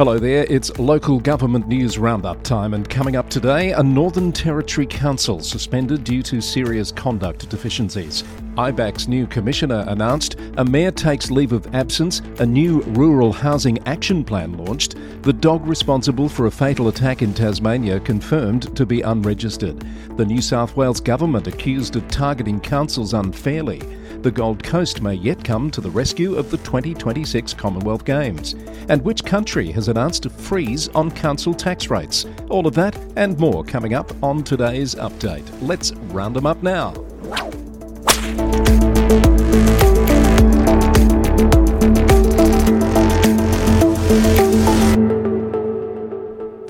Hello 0.00 0.18
there, 0.18 0.46
it's 0.48 0.78
local 0.78 1.20
government 1.20 1.68
news 1.68 1.98
roundup 1.98 2.42
time, 2.42 2.72
and 2.72 2.88
coming 2.88 3.16
up 3.16 3.28
today, 3.28 3.72
a 3.72 3.82
Northern 3.82 4.32
Territory 4.32 4.86
Council 4.86 5.40
suspended 5.40 6.04
due 6.04 6.22
to 6.22 6.40
serious 6.40 6.90
conduct 6.90 7.46
deficiencies. 7.50 8.24
IBAC's 8.54 9.08
new 9.08 9.26
commissioner 9.26 9.84
announced, 9.88 10.36
a 10.56 10.64
mayor 10.64 10.90
takes 10.90 11.30
leave 11.30 11.52
of 11.52 11.74
absence, 11.74 12.20
a 12.38 12.46
new 12.46 12.80
rural 12.94 13.30
housing 13.30 13.78
action 13.86 14.24
plan 14.24 14.56
launched, 14.56 14.96
the 15.20 15.34
dog 15.34 15.66
responsible 15.66 16.30
for 16.30 16.46
a 16.46 16.50
fatal 16.50 16.88
attack 16.88 17.20
in 17.20 17.34
Tasmania 17.34 18.00
confirmed 18.00 18.74
to 18.74 18.86
be 18.86 19.02
unregistered, 19.02 19.84
the 20.16 20.24
New 20.24 20.40
South 20.40 20.74
Wales 20.76 21.00
government 21.02 21.46
accused 21.46 21.94
of 21.94 22.08
targeting 22.08 22.58
councils 22.58 23.12
unfairly 23.12 23.82
the 24.22 24.30
Gold 24.30 24.62
Coast 24.62 25.00
may 25.00 25.14
yet 25.14 25.42
come 25.42 25.70
to 25.70 25.80
the 25.80 25.90
rescue 25.90 26.34
of 26.34 26.50
the 26.50 26.58
2026 26.58 27.54
Commonwealth 27.54 28.04
Games. 28.04 28.54
And 28.88 29.02
which 29.02 29.24
country 29.24 29.70
has 29.72 29.88
announced 29.88 30.26
a 30.26 30.30
freeze 30.30 30.88
on 30.88 31.10
council 31.10 31.54
tax 31.54 31.88
rates? 31.88 32.26
All 32.48 32.66
of 32.66 32.74
that 32.74 32.96
and 33.16 33.38
more 33.38 33.64
coming 33.64 33.94
up 33.94 34.10
on 34.22 34.42
today's 34.42 34.94
update. 34.94 35.48
Let's 35.62 35.92
round 36.12 36.36
them 36.36 36.46
up 36.46 36.62
now. 36.62 36.92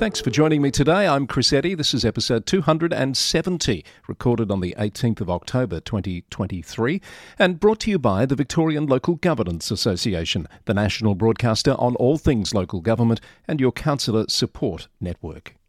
Thanks 0.00 0.18
for 0.18 0.30
joining 0.30 0.62
me 0.62 0.70
today. 0.70 1.06
I'm 1.06 1.26
Chris 1.26 1.52
Eddy. 1.52 1.74
This 1.74 1.92
is 1.92 2.06
episode 2.06 2.46
270, 2.46 3.84
recorded 4.08 4.50
on 4.50 4.60
the 4.60 4.74
18th 4.78 5.20
of 5.20 5.28
October 5.28 5.78
2023, 5.78 7.02
and 7.38 7.60
brought 7.60 7.80
to 7.80 7.90
you 7.90 7.98
by 7.98 8.24
the 8.24 8.34
Victorian 8.34 8.86
Local 8.86 9.16
Governance 9.16 9.70
Association, 9.70 10.48
the 10.64 10.72
national 10.72 11.16
broadcaster 11.16 11.72
on 11.72 11.96
all 11.96 12.16
things 12.16 12.54
local 12.54 12.80
government, 12.80 13.20
and 13.46 13.60
your 13.60 13.72
councillor 13.72 14.24
support 14.26 14.88
network. 15.02 15.59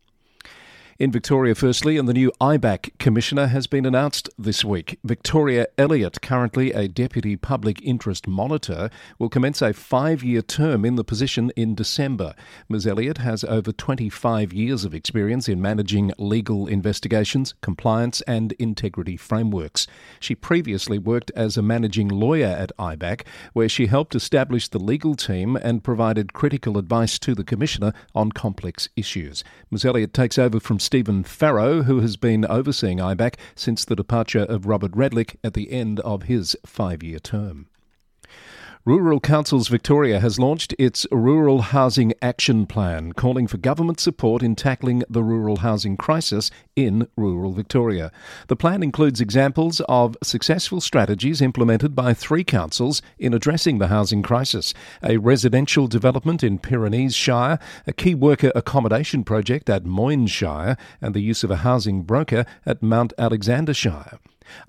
In 1.02 1.12
Victoria, 1.12 1.56
firstly, 1.56 1.98
and 1.98 2.08
the 2.08 2.14
new 2.14 2.32
IBAC 2.40 3.00
Commissioner 3.00 3.48
has 3.48 3.66
been 3.66 3.88
announced 3.88 4.30
this 4.38 4.64
week. 4.64 5.00
Victoria 5.04 5.66
Elliott, 5.76 6.22
currently 6.22 6.72
a 6.74 6.88
Deputy 6.88 7.36
Public 7.36 7.82
Interest 7.82 8.28
Monitor, 8.28 8.92
will 9.18 9.28
commence 9.28 9.64
a 9.64 9.74
five 9.74 10.22
year 10.22 10.44
term 10.44 10.86
in 10.86 10.98
the 10.98 11.04
position 11.04 11.52
in 11.56 11.74
December. 11.74 12.36
Ms. 12.70 12.86
Elliott 12.86 13.18
has 13.18 13.44
over 13.44 13.72
25 13.72 14.54
years 14.54 14.86
of 14.86 14.94
experience 14.94 15.50
in 15.50 15.60
managing 15.60 16.12
legal 16.20 16.68
investigations, 16.68 17.56
compliance, 17.62 18.22
and 18.28 18.52
integrity 18.60 19.18
frameworks. 19.18 19.88
She 20.20 20.36
previously 20.36 21.00
worked 21.00 21.32
as 21.36 21.58
a 21.58 21.64
managing 21.64 22.10
lawyer 22.10 22.46
at 22.46 22.78
IBAC, 22.78 23.26
where 23.54 23.70
she 23.70 23.88
helped 23.88 24.14
establish 24.14 24.68
the 24.68 24.78
legal 24.78 25.16
team 25.16 25.56
and 25.56 25.84
provided 25.84 26.34
critical 26.34 26.78
advice 26.78 27.18
to 27.18 27.34
the 27.34 27.44
Commissioner 27.44 27.92
on 28.14 28.32
complex 28.32 28.88
issues. 28.96 29.44
Ms. 29.72 29.84
Elliott 29.84 30.14
takes 30.14 30.38
over 30.38 30.60
from 30.60 30.80
Stephen 30.92 31.24
Farrow, 31.24 31.84
who 31.84 32.02
has 32.02 32.18
been 32.18 32.44
overseeing 32.48 32.98
IBAC 32.98 33.36
since 33.56 33.86
the 33.86 33.96
departure 33.96 34.44
of 34.44 34.66
Robert 34.66 34.92
Redlich 34.92 35.38
at 35.42 35.54
the 35.54 35.72
end 35.72 36.02
of 36.02 36.24
his 36.24 36.54
five 36.66 37.02
year 37.02 37.18
term. 37.18 37.68
Rural 38.84 39.20
Councils 39.20 39.68
Victoria 39.68 40.20
has 40.20 40.40
launched 40.40 40.74
its 40.80 41.06
Rural 41.12 41.62
Housing 41.62 42.14
Action 42.20 42.66
Plan, 42.66 43.12
calling 43.14 43.46
for 43.46 43.58
government 43.58 44.00
support 44.00 44.42
in 44.42 44.56
tackling 44.56 45.04
the 45.08 45.22
rural 45.22 45.58
housing 45.58 45.96
crisis 45.96 46.50
in 46.76 47.08
rural 47.16 47.52
Victoria. 47.52 48.12
The 48.48 48.56
plan 48.56 48.82
includes 48.82 49.22
examples 49.22 49.82
of 49.88 50.18
successful 50.24 50.82
strategies 50.82 51.44
implemented 51.44 51.94
by 51.96 52.16
three 52.16 52.44
councils 52.44 53.04
in 53.20 53.36
addressing 53.36 53.78
the 53.78 53.90
housing 53.90 54.24
crisis 54.24 54.74
a 55.04 55.18
residential 55.18 55.86
development 55.86 56.44
in 56.44 56.58
Pyrenees 56.58 57.14
Shire, 57.14 57.60
a 57.86 57.94
key 57.94 58.16
worker 58.16 58.52
accommodation 58.56 59.24
project 59.24 59.70
at 59.70 59.86
Moyne 59.86 60.26
Shire, 60.26 60.76
and 61.00 61.14
the 61.14 61.22
use 61.22 61.44
of 61.44 61.52
a 61.52 61.58
housing 61.58 62.02
broker 62.02 62.48
at 62.66 62.82
Mount 62.82 63.14
Alexander 63.20 63.76
Shire. 63.76 64.18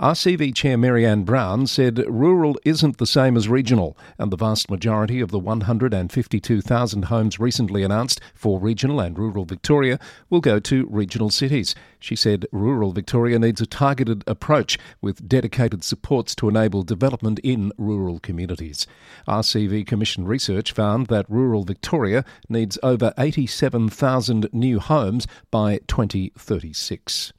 RCV 0.01 0.55
Chair 0.55 0.77
Mary-Ann 0.77 1.25
Brown 1.25 1.67
said 1.67 2.05
rural 2.09 2.59
isn't 2.65 2.99
the 2.99 3.07
same 3.07 3.37
as 3.37 3.49
regional, 3.49 3.97
and 4.19 4.31
the 4.31 4.37
vast 4.37 4.71
majority 4.71 5.21
of 5.21 5.31
the 5.31 5.39
152,000 5.39 7.05
homes 7.05 7.39
recently 7.39 7.83
announced 7.83 8.21
for 8.35 8.61
regional 8.61 9.01
and 9.01 9.19
rural 9.19 9.45
Victoria 9.45 9.99
will 10.29 10.41
go 10.41 10.59
to 10.61 10.87
regional 10.91 11.31
cities. 11.31 11.75
She 11.99 12.17
said 12.17 12.47
rural 12.53 12.93
Victoria 12.93 13.39
needs 13.39 13.61
a 13.61 13.67
targeted 13.67 14.25
approach 14.27 14.79
with 15.01 15.29
dedicated 15.29 15.85
supports 15.85 16.35
to 16.37 16.49
enable 16.49 16.83
development 16.83 17.39
in 17.41 17.73
rural 17.79 18.19
communities. 18.19 18.87
RCV 19.27 19.87
Commission 19.87 20.27
research 20.27 20.73
found 20.73 21.07
that 21.07 21.31
rural 21.31 21.65
Victoria 21.65 22.25
needs 22.49 22.79
over 22.83 23.13
87,000 23.19 24.49
new 24.53 24.81
homes 24.81 25.27
by 25.51 25.79
2036. 25.87 27.33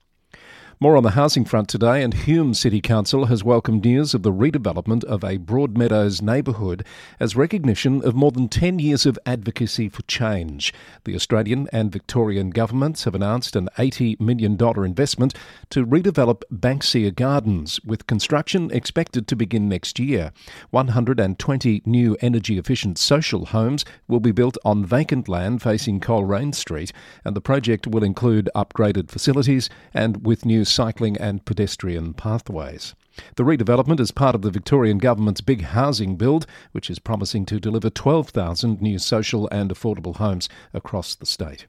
More 0.83 0.97
on 0.97 1.03
the 1.03 1.11
housing 1.11 1.45
front 1.45 1.69
today, 1.69 2.03
and 2.03 2.13
Hume 2.13 2.53
City 2.53 2.81
Council 2.81 3.27
has 3.27 3.41
welcomed 3.41 3.85
news 3.85 4.13
of 4.13 4.21
the 4.21 4.33
redevelopment 4.33 5.05
of 5.05 5.23
a 5.23 5.37
Broadmeadows 5.37 6.21
neighbourhood 6.21 6.85
as 7.21 7.37
recognition 7.37 8.03
of 8.03 8.15
more 8.15 8.31
than 8.33 8.49
10 8.49 8.79
years 8.79 9.05
of 9.05 9.17
advocacy 9.25 9.87
for 9.87 10.01
change. 10.01 10.73
The 11.05 11.15
Australian 11.15 11.69
and 11.71 11.89
Victorian 11.89 12.49
governments 12.49 13.05
have 13.05 13.15
announced 13.15 13.55
an 13.55 13.69
$80 13.77 14.19
million 14.19 14.57
investment 14.83 15.33
to 15.69 15.85
redevelop 15.85 16.41
Banksia 16.51 17.15
Gardens, 17.15 17.79
with 17.85 18.05
construction 18.05 18.69
expected 18.71 19.25
to 19.29 19.37
begin 19.37 19.69
next 19.69 19.99
year. 19.99 20.33
120 20.71 21.81
new 21.85 22.17
energy 22.19 22.57
efficient 22.57 22.97
social 22.97 23.45
homes 23.45 23.85
will 24.09 24.19
be 24.19 24.33
built 24.33 24.57
on 24.65 24.85
vacant 24.85 25.29
land 25.29 25.61
facing 25.61 26.01
Coleraine 26.01 26.51
Street, 26.51 26.91
and 27.23 27.37
the 27.37 27.39
project 27.39 27.87
will 27.87 28.03
include 28.03 28.49
upgraded 28.53 29.09
facilities 29.09 29.69
and 29.93 30.25
with 30.25 30.43
new 30.43 30.65
cycling 30.73 31.15
and 31.17 31.45
pedestrian 31.45 32.13
pathways. 32.13 32.95
The 33.35 33.43
redevelopment 33.43 33.99
is 33.99 34.11
part 34.11 34.33
of 34.33 34.41
the 34.41 34.49
Victorian 34.49 34.97
Government's 34.97 35.41
big 35.41 35.61
housing 35.61 36.15
build, 36.15 36.47
which 36.71 36.89
is 36.89 36.97
promising 36.97 37.45
to 37.45 37.59
deliver 37.59 37.89
12,000 37.89 38.81
new 38.81 38.97
social 38.97 39.47
and 39.51 39.69
affordable 39.69 40.15
homes 40.15 40.49
across 40.73 41.13
the 41.13 41.27
state. 41.27 41.67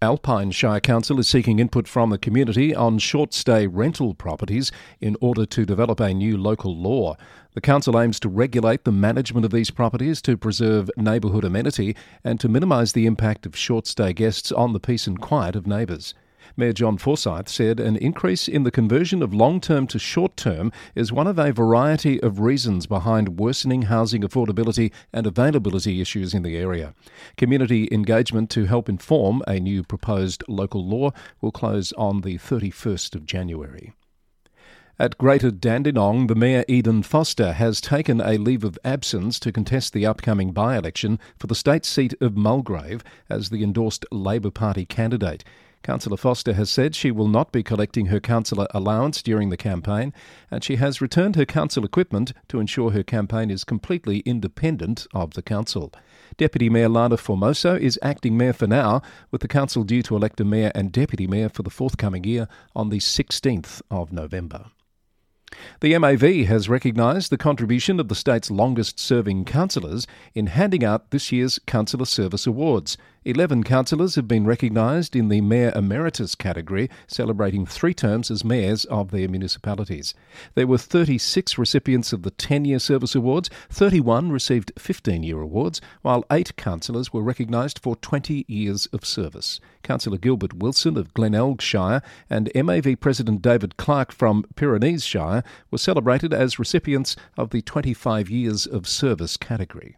Alpine 0.00 0.52
Shire 0.52 0.78
Council 0.78 1.18
is 1.18 1.26
seeking 1.26 1.58
input 1.58 1.88
from 1.88 2.10
the 2.10 2.18
community 2.18 2.72
on 2.72 2.98
short 2.98 3.34
stay 3.34 3.66
rental 3.66 4.14
properties 4.14 4.70
in 5.00 5.16
order 5.20 5.44
to 5.46 5.66
develop 5.66 5.98
a 5.98 6.14
new 6.14 6.36
local 6.36 6.76
law. 6.76 7.16
The 7.54 7.60
council 7.60 7.98
aims 7.98 8.20
to 8.20 8.28
regulate 8.28 8.84
the 8.84 8.92
management 8.92 9.44
of 9.44 9.50
these 9.50 9.72
properties 9.72 10.22
to 10.22 10.36
preserve 10.36 10.88
neighbourhood 10.96 11.44
amenity 11.44 11.96
and 12.22 12.38
to 12.38 12.48
minimise 12.48 12.92
the 12.92 13.06
impact 13.06 13.44
of 13.44 13.56
short 13.56 13.88
stay 13.88 14.12
guests 14.12 14.52
on 14.52 14.72
the 14.72 14.78
peace 14.78 15.08
and 15.08 15.20
quiet 15.20 15.56
of 15.56 15.66
neighbours. 15.66 16.14
Mayor 16.58 16.72
John 16.72 16.98
Forsyth 16.98 17.48
said 17.48 17.78
an 17.78 17.96
increase 17.98 18.48
in 18.48 18.64
the 18.64 18.72
conversion 18.72 19.22
of 19.22 19.32
long 19.32 19.60
term 19.60 19.86
to 19.86 19.98
short 20.00 20.36
term 20.36 20.72
is 20.96 21.12
one 21.12 21.28
of 21.28 21.38
a 21.38 21.52
variety 21.52 22.20
of 22.20 22.40
reasons 22.40 22.84
behind 22.84 23.38
worsening 23.38 23.82
housing 23.82 24.22
affordability 24.22 24.90
and 25.12 25.24
availability 25.24 26.00
issues 26.00 26.34
in 26.34 26.42
the 26.42 26.56
area. 26.56 26.94
Community 27.36 27.88
engagement 27.92 28.50
to 28.50 28.64
help 28.64 28.88
inform 28.88 29.40
a 29.46 29.60
new 29.60 29.84
proposed 29.84 30.42
local 30.48 30.84
law 30.84 31.12
will 31.40 31.52
close 31.52 31.92
on 31.92 32.22
the 32.22 32.38
31st 32.38 33.14
of 33.14 33.24
January. 33.24 33.92
At 34.98 35.16
Greater 35.16 35.52
Dandenong, 35.52 36.26
the 36.26 36.34
Mayor 36.34 36.64
Eden 36.66 37.04
Foster 37.04 37.52
has 37.52 37.80
taken 37.80 38.20
a 38.20 38.36
leave 38.36 38.64
of 38.64 38.76
absence 38.84 39.38
to 39.38 39.52
contest 39.52 39.92
the 39.92 40.06
upcoming 40.06 40.50
by 40.50 40.76
election 40.76 41.20
for 41.38 41.46
the 41.46 41.54
state 41.54 41.84
seat 41.84 42.14
of 42.20 42.36
Mulgrave 42.36 43.04
as 43.30 43.50
the 43.50 43.62
endorsed 43.62 44.04
Labor 44.10 44.50
Party 44.50 44.84
candidate. 44.84 45.44
Councillor 45.88 46.18
Foster 46.18 46.52
has 46.52 46.68
said 46.68 46.94
she 46.94 47.10
will 47.10 47.28
not 47.28 47.50
be 47.50 47.62
collecting 47.62 48.06
her 48.06 48.20
councillor 48.20 48.66
allowance 48.74 49.22
during 49.22 49.48
the 49.48 49.56
campaign, 49.56 50.12
and 50.50 50.62
she 50.62 50.76
has 50.76 51.00
returned 51.00 51.34
her 51.34 51.46
council 51.46 51.82
equipment 51.82 52.34
to 52.48 52.60
ensure 52.60 52.90
her 52.90 53.02
campaign 53.02 53.50
is 53.50 53.64
completely 53.64 54.18
independent 54.26 55.06
of 55.14 55.32
the 55.32 55.40
council. 55.40 55.90
Deputy 56.36 56.68
Mayor 56.68 56.90
Lana 56.90 57.16
Formoso 57.16 57.80
is 57.80 57.98
acting 58.02 58.36
mayor 58.36 58.52
for 58.52 58.66
now, 58.66 59.00
with 59.30 59.40
the 59.40 59.48
council 59.48 59.82
due 59.82 60.02
to 60.02 60.14
elect 60.14 60.38
a 60.42 60.44
mayor 60.44 60.70
and 60.74 60.92
deputy 60.92 61.26
mayor 61.26 61.48
for 61.48 61.62
the 61.62 61.70
forthcoming 61.70 62.22
year 62.22 62.48
on 62.76 62.90
the 62.90 62.98
16th 62.98 63.80
of 63.90 64.12
November. 64.12 64.66
The 65.80 65.96
MAV 65.98 66.46
has 66.46 66.68
recognised 66.68 67.30
the 67.30 67.38
contribution 67.38 67.98
of 67.98 68.08
the 68.08 68.14
state's 68.14 68.50
longest 68.50 69.00
serving 69.00 69.46
councillors 69.46 70.06
in 70.34 70.48
handing 70.48 70.84
out 70.84 71.10
this 71.10 71.32
year's 71.32 71.58
Councillor 71.66 72.04
Service 72.04 72.46
Awards. 72.46 72.98
Eleven 73.24 73.64
councillors 73.64 74.14
have 74.14 74.28
been 74.28 74.46
recognised 74.46 75.16
in 75.16 75.28
the 75.28 75.40
Mayor 75.40 75.72
Emeritus 75.74 76.36
category, 76.36 76.88
celebrating 77.08 77.66
three 77.66 77.92
terms 77.92 78.30
as 78.30 78.44
mayors 78.44 78.84
of 78.84 79.10
their 79.10 79.28
municipalities. 79.28 80.14
There 80.54 80.68
were 80.68 80.78
36 80.78 81.58
recipients 81.58 82.12
of 82.12 82.22
the 82.22 82.30
10 82.30 82.64
year 82.64 82.78
service 82.78 83.16
awards, 83.16 83.50
31 83.70 84.30
received 84.30 84.72
15 84.78 85.24
year 85.24 85.40
awards, 85.40 85.80
while 86.02 86.24
eight 86.30 86.54
councillors 86.54 87.12
were 87.12 87.20
recognised 87.20 87.80
for 87.80 87.96
20 87.96 88.44
years 88.46 88.86
of 88.92 89.04
service. 89.04 89.58
Councillor 89.82 90.18
Gilbert 90.18 90.54
Wilson 90.54 90.96
of 90.96 91.12
Glenelg 91.12 91.60
Shire 91.60 92.02
and 92.30 92.52
MAV 92.54 93.00
President 93.00 93.42
David 93.42 93.76
Clark 93.76 94.12
from 94.12 94.44
Pyrenees 94.54 95.04
Shire 95.04 95.42
were 95.72 95.78
celebrated 95.78 96.32
as 96.32 96.60
recipients 96.60 97.16
of 97.36 97.50
the 97.50 97.62
25 97.62 98.30
years 98.30 98.64
of 98.64 98.86
service 98.86 99.36
category. 99.36 99.96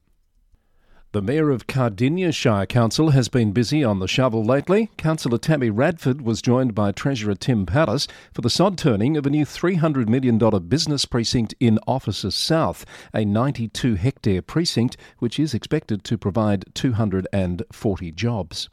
The 1.12 1.20
Mayor 1.20 1.50
of 1.50 1.66
Cardinia 1.66 2.30
Shire 2.30 2.66
Council 2.66 3.10
has 3.10 3.26
been 3.26 3.50
busy 3.50 3.82
on 3.82 3.98
the 3.98 4.06
shovel 4.06 4.44
lately. 4.44 4.90
Councillor 4.96 5.38
Tammy 5.38 5.68
Radford 5.68 6.22
was 6.22 6.40
joined 6.40 6.72
by 6.72 6.92
Treasurer 6.92 7.34
Tim 7.34 7.66
Pallas 7.66 8.06
for 8.32 8.42
the 8.42 8.48
sod 8.48 8.78
turning 8.78 9.16
of 9.16 9.26
a 9.26 9.30
new 9.30 9.44
$300 9.44 10.08
million 10.08 10.38
business 10.68 11.04
precinct 11.06 11.52
in 11.58 11.80
Officers 11.84 12.36
South, 12.36 12.86
a 13.12 13.24
92 13.24 13.96
hectare 13.96 14.40
precinct 14.40 14.96
which 15.18 15.40
is 15.40 15.52
expected 15.52 16.04
to 16.04 16.16
provide 16.16 16.72
240 16.74 18.12
jobs. 18.12 18.68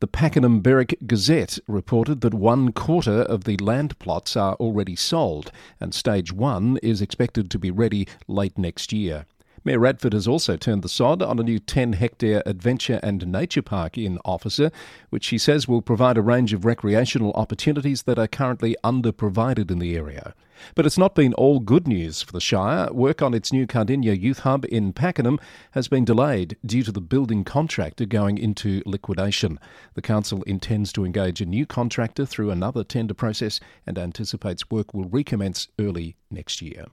The 0.00 0.06
Pakenham 0.08 0.60
Berwick 0.60 0.98
Gazette 1.06 1.58
reported 1.66 2.20
that 2.20 2.34
one 2.34 2.72
quarter 2.72 3.22
of 3.22 3.44
the 3.44 3.56
land 3.56 3.98
plots 3.98 4.36
are 4.36 4.56
already 4.56 4.94
sold, 4.94 5.50
and 5.80 5.94
stage 5.94 6.34
one 6.34 6.76
is 6.82 7.00
expected 7.00 7.50
to 7.50 7.58
be 7.58 7.70
ready 7.70 8.06
late 8.28 8.58
next 8.58 8.92
year. 8.92 9.24
Mayor 9.66 9.80
Radford 9.80 10.12
has 10.12 10.28
also 10.28 10.56
turned 10.56 10.84
the 10.84 10.88
sod 10.88 11.20
on 11.22 11.40
a 11.40 11.42
new 11.42 11.58
10 11.58 11.94
hectare 11.94 12.40
adventure 12.46 13.00
and 13.02 13.26
nature 13.26 13.62
park 13.62 13.98
in 13.98 14.20
Officer, 14.24 14.70
which 15.10 15.24
she 15.24 15.38
says 15.38 15.66
will 15.66 15.82
provide 15.82 16.16
a 16.16 16.22
range 16.22 16.52
of 16.52 16.64
recreational 16.64 17.32
opportunities 17.32 18.04
that 18.04 18.16
are 18.16 18.28
currently 18.28 18.76
under-provided 18.84 19.68
in 19.72 19.80
the 19.80 19.96
area. 19.96 20.34
But 20.76 20.86
it's 20.86 20.96
not 20.96 21.16
been 21.16 21.34
all 21.34 21.58
good 21.58 21.88
news 21.88 22.22
for 22.22 22.30
the 22.30 22.40
Shire. 22.40 22.92
Work 22.92 23.22
on 23.22 23.34
its 23.34 23.52
new 23.52 23.66
Cardinia 23.66 24.12
Youth 24.12 24.38
Hub 24.38 24.64
in 24.66 24.92
Pakenham 24.92 25.40
has 25.72 25.88
been 25.88 26.04
delayed 26.04 26.56
due 26.64 26.84
to 26.84 26.92
the 26.92 27.00
building 27.00 27.42
contractor 27.42 28.06
going 28.06 28.38
into 28.38 28.84
liquidation. 28.86 29.58
The 29.94 30.00
Council 30.00 30.44
intends 30.44 30.92
to 30.92 31.04
engage 31.04 31.40
a 31.40 31.44
new 31.44 31.66
contractor 31.66 32.24
through 32.24 32.52
another 32.52 32.84
tender 32.84 33.14
process 33.14 33.58
and 33.84 33.98
anticipates 33.98 34.70
work 34.70 34.94
will 34.94 35.08
recommence 35.08 35.66
early 35.80 36.14
next 36.30 36.62
year. 36.62 36.86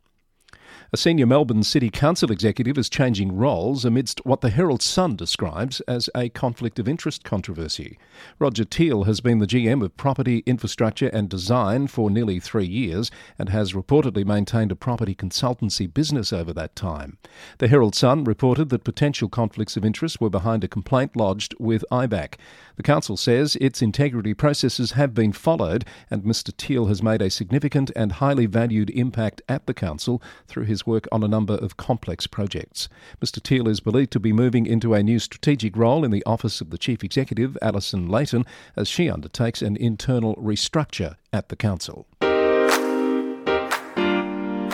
A 0.92 0.98
senior 0.98 1.26
Melbourne 1.26 1.64
City 1.64 1.90
Council 1.90 2.32
executive 2.32 2.78
is 2.78 2.90
changing 2.90 3.36
roles 3.36 3.84
amidst 3.84 4.24
what 4.26 4.42
the 4.42 4.50
Herald 4.50 4.82
Sun 4.82 5.16
describes 5.16 5.80
as 5.82 6.10
a 6.16 6.30
conflict 6.30 6.78
of 6.78 6.88
interest 6.88 7.24
controversy. 7.24 7.98
Roger 8.38 8.64
Teal 8.64 9.06
has 9.06 9.22
been 9.22 9.40
the 9.40 9.48
GM 9.48 9.84
of 9.84 9.98
Property, 9.98 10.44
Infrastructure 10.46 11.08
and 11.08 11.30
Design 11.30 11.88
for 11.88 12.10
nearly 12.10 12.40
three 12.40 12.66
years 12.66 13.10
and 13.40 13.50
has 13.50 13.74
reportedly 13.74 14.26
maintained 14.26 14.72
a 14.72 14.76
property 14.76 15.16
consultancy 15.16 15.92
business 15.92 16.32
over 16.32 16.54
that 16.54 16.76
time. 16.76 17.18
The 17.58 17.68
Herald 17.68 17.96
Sun 17.96 18.26
reported 18.26 18.70
that 18.70 18.84
potential 18.84 19.30
conflicts 19.30 19.76
of 19.76 19.86
interest 19.86 20.22
were 20.22 20.30
behind 20.30 20.64
a 20.64 20.68
complaint 20.68 21.16
lodged 21.16 21.56
with 21.60 21.84
IBAC. 21.92 22.36
The 22.76 22.84
council 22.84 23.18
says 23.18 23.56
its 23.58 23.82
integrity 23.82 24.34
processes 24.34 24.92
have 24.92 25.14
been 25.14 25.32
followed 25.32 25.86
and 26.10 26.24
Mr 26.24 26.56
Teal 26.56 26.86
has 26.88 27.04
made 27.04 27.22
a 27.22 27.30
significant 27.30 27.92
and 27.96 28.14
highly 28.14 28.46
valued 28.46 28.90
impact 28.90 29.42
at 29.48 29.66
the 29.66 29.74
council 29.74 30.22
through 30.48 30.63
his 30.64 30.86
work 30.86 31.08
on 31.12 31.24
a 31.24 31.28
number 31.28 31.56
of 31.56 31.78
complex 31.78 32.28
projects. 32.28 32.90
Mr. 33.22 33.42
Teal 33.42 33.68
is 33.68 33.80
believed 33.80 34.12
to 34.12 34.20
be 34.20 34.34
moving 34.34 34.66
into 34.66 34.94
a 34.94 35.04
new 35.04 35.20
strategic 35.20 35.76
role 35.76 36.04
in 36.04 36.12
the 36.12 36.24
Office 36.26 36.62
of 36.62 36.70
the 36.70 36.78
Chief 36.78 37.04
Executive, 37.04 37.58
Alison 37.62 38.08
Leighton, 38.08 38.46
as 38.76 38.88
she 38.88 39.10
undertakes 39.10 39.62
an 39.62 39.78
internal 39.78 40.36
restructure 40.36 41.16
at 41.32 41.50
the 41.50 41.56
Council. 41.56 42.08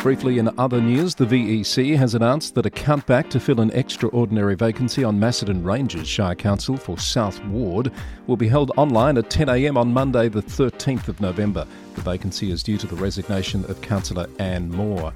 Briefly, 0.01 0.39
in 0.39 0.50
other 0.57 0.80
news, 0.80 1.13
the 1.13 1.25
VEC 1.25 1.97
has 1.97 2.15
announced 2.15 2.56
that 2.56 2.65
a 2.65 2.69
countback 2.69 3.30
to 3.31 3.39
fill 3.39 3.59
an 3.59 3.69
extraordinary 3.71 4.56
vacancy 4.56 5.03
on 5.03 5.19
Macedon 5.19 5.62
Ranges 5.62 6.07
Shire 6.07 6.36
Council 6.36 6.77
for 6.77 6.97
South 6.97 7.44
Ward 7.47 7.91
will 8.25 8.38
be 8.38 8.47
held 8.47 8.71
online 8.77 9.18
at 9.18 9.30
10am 9.30 9.75
on 9.75 9.91
Monday, 9.91 10.30
the 10.30 10.41
13th 10.41 11.09
of 11.09 11.19
November. 11.19 11.68
The 11.95 12.01
vacancy 12.01 12.50
is 12.50 12.63
due 12.63 12.77
to 12.77 12.88
the 12.88 12.95
resignation 12.95 13.65
of 13.65 13.81
Councillor 13.81 14.27
Anne 14.39 14.71
Moore. 14.71 15.13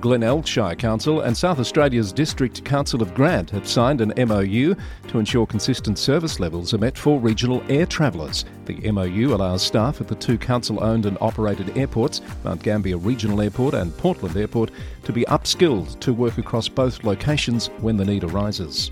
Glenelg 0.00 0.46
Shire 0.46 0.74
Council 0.74 1.20
and 1.20 1.36
South 1.36 1.58
Australia's 1.58 2.12
District 2.12 2.64
Council 2.64 3.02
of 3.02 3.12
Grant 3.12 3.50
have 3.50 3.68
signed 3.68 4.00
an 4.00 4.14
MOU 4.28 4.74
to 5.08 5.18
ensure 5.18 5.46
consistent 5.46 5.98
service 5.98 6.40
levels 6.40 6.72
are 6.72 6.78
met 6.78 6.96
for 6.96 7.20
regional 7.20 7.62
air 7.68 7.84
travellers. 7.84 8.46
The 8.64 8.90
MOU 8.90 9.34
allows 9.34 9.62
staff 9.62 10.00
at 10.00 10.08
the 10.08 10.14
two 10.14 10.38
council 10.38 10.82
owned 10.82 11.04
and 11.04 11.18
operated 11.20 11.76
airports, 11.76 12.22
Mount 12.44 12.62
Gambier 12.62 12.96
Regional 12.96 13.42
Airport 13.42 13.74
and 13.74 13.96
Portland 13.98 14.36
Airport, 14.36 14.70
to 15.04 15.12
be 15.12 15.24
upskilled 15.24 16.00
to 16.00 16.14
work 16.14 16.38
across 16.38 16.68
both 16.68 17.04
locations 17.04 17.66
when 17.80 17.96
the 17.96 18.04
need 18.04 18.24
arises. 18.24 18.90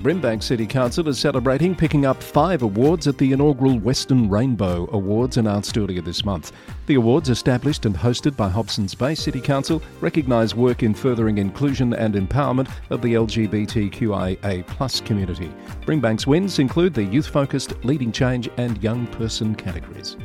Brimbank 0.00 0.42
City 0.42 0.66
Council 0.66 1.08
is 1.08 1.18
celebrating 1.18 1.74
picking 1.74 2.04
up 2.04 2.22
five 2.22 2.60
awards 2.60 3.08
at 3.08 3.16
the 3.16 3.32
inaugural 3.32 3.78
Western 3.78 4.28
Rainbow 4.28 4.86
Awards 4.92 5.38
announced 5.38 5.78
earlier 5.78 6.02
this 6.02 6.22
month. 6.22 6.52
The 6.84 6.96
awards, 6.96 7.30
established 7.30 7.86
and 7.86 7.96
hosted 7.96 8.36
by 8.36 8.50
Hobsons 8.50 8.94
Bay 8.96 9.14
City 9.14 9.40
Council, 9.40 9.82
recognise 10.02 10.54
work 10.54 10.82
in 10.82 10.92
furthering 10.92 11.38
inclusion 11.38 11.94
and 11.94 12.14
empowerment 12.14 12.68
of 12.90 13.00
the 13.00 13.14
LGBTQIA 13.14 15.06
community. 15.06 15.50
Brimbank's 15.86 16.26
wins 16.26 16.58
include 16.58 16.92
the 16.92 17.02
youth 17.02 17.28
focused, 17.28 17.82
leading 17.82 18.12
change, 18.12 18.50
and 18.58 18.82
young 18.82 19.06
person 19.06 19.54
categories. 19.54 20.18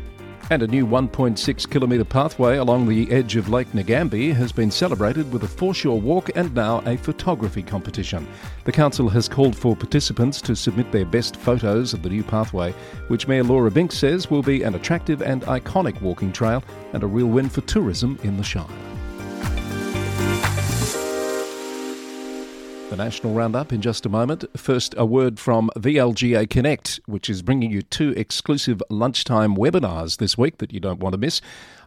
And 0.52 0.64
a 0.64 0.68
new 0.68 0.86
1.6 0.86 1.72
kilometre 1.72 2.04
pathway 2.04 2.58
along 2.58 2.86
the 2.86 3.10
edge 3.10 3.38
of 3.38 3.48
Lake 3.48 3.72
Nagambie 3.72 4.36
has 4.36 4.52
been 4.52 4.70
celebrated 4.70 5.32
with 5.32 5.46
a 5.46 5.48
foreshore 5.48 5.98
walk 5.98 6.30
and 6.36 6.54
now 6.54 6.84
a 6.86 6.98
photography 6.98 7.64
competition. 7.64 8.28
The 8.66 8.74
council 8.74 9.08
has 9.08 9.30
called 9.30 9.56
for 9.56 9.78
participants 9.78 10.42
to 10.42 10.54
submit 10.58 10.92
their 10.92 11.06
best 11.06 11.38
photos 11.38 11.94
of 11.94 12.04
the 12.04 12.10
new 12.10 12.22
pathway, 12.22 12.74
which 13.08 13.30
Mayor 13.30 13.46
Laura 13.46 13.72
Binks 13.72 13.98
says 13.98 14.30
will 14.30 14.44
be 14.44 14.64
an 14.64 14.76
attractive 14.76 15.22
and 15.22 15.44
iconic 15.44 16.02
walking 16.02 16.34
trail 16.34 16.62
and 16.92 17.02
a 17.02 17.08
real 17.08 17.28
win 17.28 17.48
for 17.48 17.62
tourism 17.62 18.20
in 18.24 18.36
the 18.36 18.44
Shire. 18.44 18.68
The 22.92 22.98
National 22.98 23.34
Roundup 23.34 23.72
in 23.72 23.82
just 23.82 24.06
a 24.06 24.10
moment. 24.10 24.44
First, 24.58 24.94
a 24.98 25.06
word 25.06 25.40
from 25.40 25.70
VLGA 25.78 26.50
Connect, 26.50 27.00
which 27.06 27.30
is 27.30 27.42
bringing 27.42 27.72
you 27.72 27.84
two 27.84 28.10
exclusive 28.18 28.84
lunchtime 28.90 29.56
webinars 29.56 30.18
this 30.18 30.38
week 30.38 30.58
that 30.58 30.74
you 30.74 30.82
don't 30.82 31.00
want 31.00 31.14
to 31.14 31.18
miss. 31.18 31.40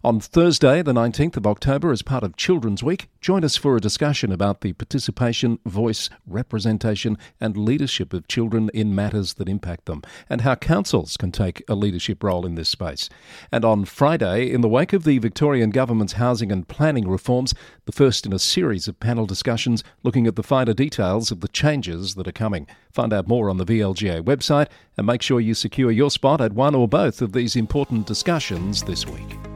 On 0.04 0.20
Thursday, 0.20 0.82
the 0.82 0.92
19th 0.92 1.38
of 1.38 1.46
October, 1.46 1.90
as 1.90 2.02
part 2.02 2.24
of 2.24 2.36
Children's 2.36 2.82
Week, 2.82 3.08
join 3.22 3.42
us 3.42 3.56
for 3.56 3.74
a 3.74 3.80
discussion 3.80 4.32
about 4.32 4.60
the 4.60 4.74
participation, 4.74 5.58
voice, 5.64 6.10
representation, 6.26 7.16
and 7.40 7.56
leadership 7.56 8.12
of 8.12 8.28
children 8.28 8.68
in 8.74 8.94
matters 8.94 9.32
that 9.34 9.48
impact 9.48 9.86
them, 9.86 10.02
and 10.28 10.42
how 10.42 10.56
councils 10.56 11.16
can 11.16 11.32
take 11.32 11.62
a 11.70 11.74
leadership 11.74 12.22
role 12.22 12.44
in 12.44 12.54
this 12.54 12.68
space. 12.68 13.08
And 13.50 13.64
on 13.64 13.86
Friday, 13.86 14.52
in 14.52 14.60
the 14.60 14.68
wake 14.68 14.92
of 14.92 15.04
the 15.04 15.16
Victorian 15.16 15.70
Government's 15.70 16.12
housing 16.12 16.52
and 16.52 16.68
planning 16.68 17.08
reforms, 17.08 17.54
the 17.86 17.92
first 17.92 18.26
in 18.26 18.34
a 18.34 18.38
series 18.38 18.86
of 18.86 19.00
panel 19.00 19.24
discussions 19.24 19.82
looking 20.02 20.26
at 20.26 20.36
the 20.36 20.42
finer 20.42 20.74
details 20.74 21.30
of 21.30 21.40
the 21.40 21.48
changes 21.48 22.14
that 22.16 22.28
are 22.28 22.32
coming. 22.32 22.66
Find 22.92 23.14
out 23.14 23.26
more 23.26 23.48
on 23.48 23.56
the 23.56 23.64
VLGA 23.64 24.20
website 24.22 24.68
and 24.98 25.06
make 25.06 25.22
sure 25.22 25.40
you 25.40 25.54
secure 25.54 25.90
your 25.90 26.10
spot 26.10 26.42
at 26.42 26.52
one 26.52 26.74
or 26.74 26.86
both 26.86 27.22
of 27.22 27.32
these 27.32 27.56
important 27.56 28.06
discussions 28.06 28.82
this 28.82 29.06
week. 29.06 29.53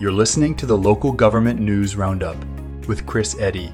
You're 0.00 0.12
listening 0.12 0.54
to 0.54 0.64
the 0.64 0.78
Local 0.78 1.12
Government 1.12 1.60
News 1.60 1.94
Roundup 1.94 2.38
with 2.88 3.04
Chris 3.04 3.38
Eddy. 3.38 3.70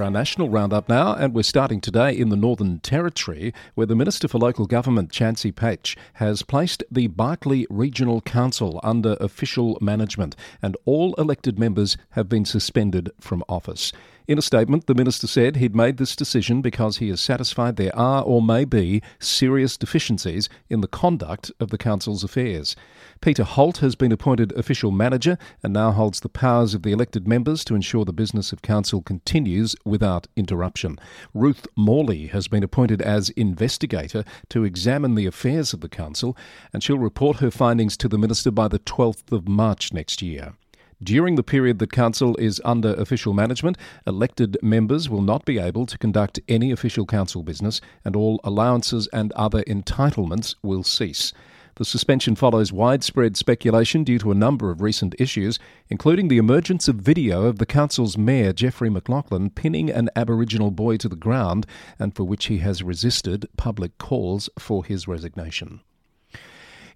For 0.00 0.04
our 0.04 0.10
national 0.10 0.48
roundup 0.48 0.88
now, 0.88 1.12
and 1.12 1.34
we're 1.34 1.42
starting 1.42 1.78
today 1.78 2.16
in 2.16 2.30
the 2.30 2.34
Northern 2.34 2.78
Territory, 2.78 3.52
where 3.74 3.86
the 3.86 3.94
Minister 3.94 4.28
for 4.28 4.38
Local 4.38 4.64
Government, 4.64 5.12
Chansey 5.12 5.52
Paech, 5.52 5.94
has 6.14 6.40
placed 6.40 6.82
the 6.90 7.08
Barkly 7.08 7.66
Regional 7.68 8.22
Council 8.22 8.80
under 8.82 9.18
official 9.20 9.76
management, 9.82 10.36
and 10.62 10.74
all 10.86 11.12
elected 11.18 11.58
members 11.58 11.98
have 12.12 12.30
been 12.30 12.46
suspended 12.46 13.10
from 13.20 13.44
office. 13.46 13.92
In 14.26 14.38
a 14.38 14.42
statement, 14.42 14.86
the 14.86 14.94
minister 14.94 15.26
said 15.26 15.56
he'd 15.56 15.76
made 15.76 15.98
this 15.98 16.16
decision 16.16 16.62
because 16.62 16.96
he 16.96 17.10
is 17.10 17.20
satisfied 17.20 17.76
there 17.76 17.94
are 17.94 18.22
or 18.22 18.40
may 18.40 18.64
be 18.64 19.02
serious 19.18 19.76
deficiencies 19.76 20.48
in 20.70 20.80
the 20.80 20.88
conduct 20.88 21.52
of 21.60 21.68
the 21.68 21.76
council's 21.76 22.24
affairs. 22.24 22.74
Peter 23.22 23.44
Holt 23.44 23.78
has 23.78 23.96
been 23.96 24.12
appointed 24.12 24.50
official 24.52 24.90
manager 24.90 25.36
and 25.62 25.74
now 25.74 25.90
holds 25.90 26.20
the 26.20 26.28
powers 26.30 26.72
of 26.72 26.82
the 26.82 26.90
elected 26.90 27.28
members 27.28 27.64
to 27.64 27.74
ensure 27.74 28.06
the 28.06 28.14
business 28.14 28.50
of 28.50 28.62
council 28.62 29.02
continues 29.02 29.76
without 29.84 30.26
interruption. 30.36 30.98
Ruth 31.34 31.66
Morley 31.76 32.28
has 32.28 32.48
been 32.48 32.62
appointed 32.62 33.02
as 33.02 33.28
investigator 33.30 34.24
to 34.48 34.64
examine 34.64 35.16
the 35.16 35.26
affairs 35.26 35.74
of 35.74 35.82
the 35.82 35.88
council 35.90 36.34
and 36.72 36.82
she'll 36.82 36.98
report 36.98 37.40
her 37.40 37.50
findings 37.50 37.94
to 37.98 38.08
the 38.08 38.16
minister 38.16 38.50
by 38.50 38.68
the 38.68 38.78
12th 38.78 39.30
of 39.30 39.46
March 39.46 39.92
next 39.92 40.22
year. 40.22 40.54
During 41.02 41.36
the 41.36 41.42
period 41.42 41.78
that 41.78 41.92
Council 41.92 42.36
is 42.36 42.60
under 42.62 42.94
official 42.94 43.32
management, 43.32 43.76
elected 44.06 44.58
members 44.62 45.08
will 45.08 45.22
not 45.22 45.46
be 45.46 45.58
able 45.58 45.86
to 45.86 45.96
conduct 45.96 46.40
any 46.46 46.70
official 46.70 47.06
council 47.06 47.42
business, 47.42 47.80
and 48.04 48.14
all 48.14 48.38
allowances 48.44 49.08
and 49.10 49.32
other 49.32 49.62
entitlements 49.62 50.56
will 50.62 50.82
cease. 50.82 51.32
The 51.76 51.84
suspension 51.84 52.36
follows 52.36 52.72
widespread 52.72 53.36
speculation 53.36 54.04
due 54.04 54.18
to 54.18 54.30
a 54.30 54.34
number 54.34 54.70
of 54.70 54.82
recent 54.82 55.14
issues, 55.18 55.58
including 55.88 56.28
the 56.28 56.38
emergence 56.38 56.88
of 56.88 56.96
video 56.96 57.44
of 57.44 57.58
the 57.58 57.66
council's 57.66 58.18
mayor, 58.18 58.52
Jeffrey 58.52 58.90
McLaughlin, 58.90 59.50
pinning 59.50 59.90
an 59.90 60.10
Aboriginal 60.14 60.70
boy 60.70 60.96
to 60.98 61.08
the 61.08 61.16
ground, 61.16 61.66
and 61.98 62.14
for 62.14 62.24
which 62.24 62.46
he 62.46 62.58
has 62.58 62.82
resisted 62.82 63.48
public 63.56 63.96
calls 63.98 64.50
for 64.58 64.84
his 64.84 65.08
resignation. 65.08 65.80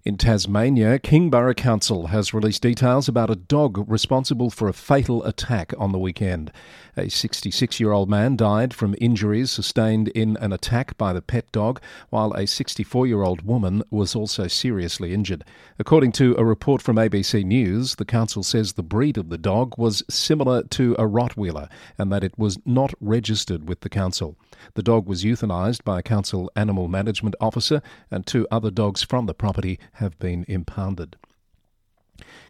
In 0.05 0.17
Tasmania, 0.17 0.99
Kingborough 0.99 1.55
Council 1.55 2.07
has 2.07 2.31
released 2.31 2.61
details 2.61 3.07
about 3.07 3.31
a 3.31 3.35
dog 3.35 3.89
responsible 3.89 4.51
for 4.51 4.67
a 4.67 4.73
fatal 4.73 5.23
attack 5.23 5.73
on 5.79 5.93
the 5.93 5.97
weekend. 5.97 6.51
A 6.95 7.09
66 7.09 7.79
year 7.79 7.91
old 7.91 8.07
man 8.07 8.35
died 8.35 8.71
from 8.71 8.93
injuries 9.01 9.49
sustained 9.49 10.09
in 10.09 10.37
an 10.37 10.53
attack 10.53 10.95
by 10.99 11.11
the 11.11 11.23
pet 11.23 11.51
dog, 11.51 11.81
while 12.11 12.33
a 12.33 12.45
64 12.45 13.07
year 13.07 13.23
old 13.23 13.41
woman 13.41 13.81
was 13.89 14.15
also 14.15 14.45
seriously 14.45 15.11
injured. 15.11 15.43
According 15.79 16.11
to 16.13 16.35
a 16.37 16.45
report 16.45 16.83
from 16.83 16.97
ABC 16.97 17.43
News, 17.43 17.95
the 17.95 18.05
council 18.05 18.43
says 18.43 18.73
the 18.73 18.83
breed 18.83 19.17
of 19.17 19.29
the 19.29 19.39
dog 19.39 19.73
was 19.75 20.03
similar 20.07 20.61
to 20.61 20.93
a 20.99 21.07
Rottweiler 21.07 21.67
and 21.97 22.11
that 22.11 22.23
it 22.23 22.37
was 22.37 22.59
not 22.63 22.93
registered 23.01 23.67
with 23.67 23.79
the 23.79 23.89
council. 23.89 24.37
The 24.75 24.83
dog 24.83 25.07
was 25.07 25.23
euthanised 25.23 25.83
by 25.83 25.99
a 25.99 26.03
council 26.03 26.51
animal 26.55 26.87
management 26.87 27.35
officer, 27.41 27.81
and 28.11 28.25
two 28.25 28.47
other 28.51 28.71
dogs 28.71 29.01
from 29.03 29.25
the 29.25 29.33
property 29.33 29.79
have 29.95 30.17
been 30.19 30.45
impounded. 30.47 31.17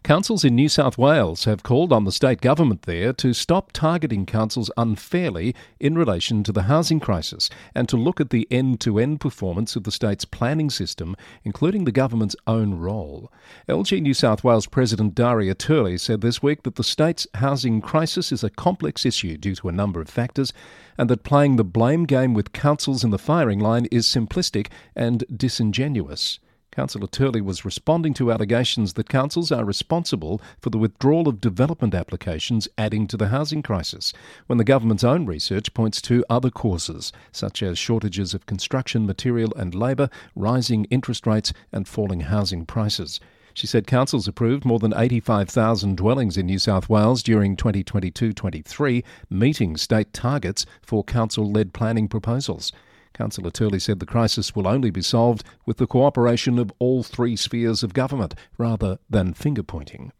Councils 0.04 0.44
in 0.44 0.54
New 0.54 0.68
South 0.68 0.96
Wales 0.96 1.44
have 1.46 1.64
called 1.64 1.92
on 1.92 2.04
the 2.04 2.12
state 2.12 2.40
government 2.40 2.82
there 2.82 3.12
to 3.14 3.32
stop 3.32 3.72
targeting 3.72 4.24
councils 4.24 4.70
unfairly 4.76 5.52
in 5.80 5.98
relation 5.98 6.44
to 6.44 6.52
the 6.52 6.62
housing 6.62 7.00
crisis 7.00 7.50
and 7.74 7.88
to 7.88 7.96
look 7.96 8.20
at 8.20 8.30
the 8.30 8.46
end 8.48 8.80
to 8.82 9.00
end 9.00 9.18
performance 9.18 9.74
of 9.74 9.82
the 9.82 9.90
state's 9.90 10.24
planning 10.24 10.70
system, 10.70 11.16
including 11.42 11.84
the 11.84 11.90
government's 11.90 12.36
own 12.46 12.74
role. 12.74 13.32
LG 13.68 14.00
New 14.00 14.14
South 14.14 14.44
Wales 14.44 14.66
President 14.66 15.16
Darriea 15.16 15.58
Turley 15.58 15.98
said 15.98 16.20
this 16.20 16.40
week 16.40 16.62
that 16.62 16.76
the 16.76 16.84
state's 16.84 17.26
housing 17.34 17.80
crisis 17.80 18.30
is 18.30 18.44
a 18.44 18.50
complex 18.50 19.04
issue 19.04 19.36
due 19.36 19.56
to 19.56 19.68
a 19.68 19.72
number 19.72 20.00
of 20.00 20.08
factors 20.08 20.52
and 20.96 21.10
that 21.10 21.24
playing 21.24 21.56
the 21.56 21.64
blame 21.64 22.04
game 22.04 22.32
with 22.32 22.52
councils 22.52 23.02
in 23.02 23.10
the 23.10 23.18
firing 23.18 23.58
line 23.58 23.86
is 23.86 24.06
simplistic 24.06 24.68
and 24.94 25.24
disingenuous. 25.36 26.38
Councillor 26.76 27.06
Turley 27.06 27.40
was 27.40 27.64
responding 27.64 28.12
to 28.12 28.30
allegations 28.30 28.92
that 28.92 29.08
councils 29.08 29.50
are 29.50 29.64
responsible 29.64 30.42
for 30.60 30.68
the 30.68 30.76
withdrawal 30.76 31.26
of 31.26 31.40
development 31.40 31.94
applications, 31.94 32.68
adding 32.76 33.06
to 33.06 33.16
the 33.16 33.28
housing 33.28 33.62
crisis, 33.62 34.12
when 34.46 34.58
the 34.58 34.62
government's 34.62 35.02
own 35.02 35.24
research 35.24 35.72
points 35.72 36.02
to 36.02 36.22
other 36.28 36.50
causes, 36.50 37.14
such 37.32 37.62
as 37.62 37.78
shortages 37.78 38.34
of 38.34 38.44
construction 38.44 39.06
material 39.06 39.54
and 39.56 39.74
labour, 39.74 40.10
rising 40.34 40.84
interest 40.90 41.26
rates, 41.26 41.50
and 41.72 41.88
falling 41.88 42.20
housing 42.20 42.66
prices. 42.66 43.20
She 43.54 43.66
said 43.66 43.86
councils 43.86 44.28
approved 44.28 44.66
more 44.66 44.78
than 44.78 44.92
85,000 44.94 45.96
dwellings 45.96 46.36
in 46.36 46.44
New 46.44 46.58
South 46.58 46.90
Wales 46.90 47.22
during 47.22 47.56
2022 47.56 48.34
23, 48.34 49.02
meeting 49.30 49.78
state 49.78 50.12
targets 50.12 50.66
for 50.82 51.02
council 51.02 51.50
led 51.50 51.72
planning 51.72 52.06
proposals. 52.06 52.70
Councillor 53.16 53.50
Turley 53.50 53.78
said 53.78 53.98
the 53.98 54.06
crisis 54.06 54.54
will 54.54 54.68
only 54.68 54.90
be 54.90 55.00
solved 55.00 55.42
with 55.64 55.78
the 55.78 55.86
cooperation 55.86 56.58
of 56.58 56.70
all 56.78 57.02
three 57.02 57.34
spheres 57.34 57.82
of 57.82 57.94
government 57.94 58.34
rather 58.58 58.98
than 59.08 59.32
finger 59.32 59.62
pointing. 59.62 60.12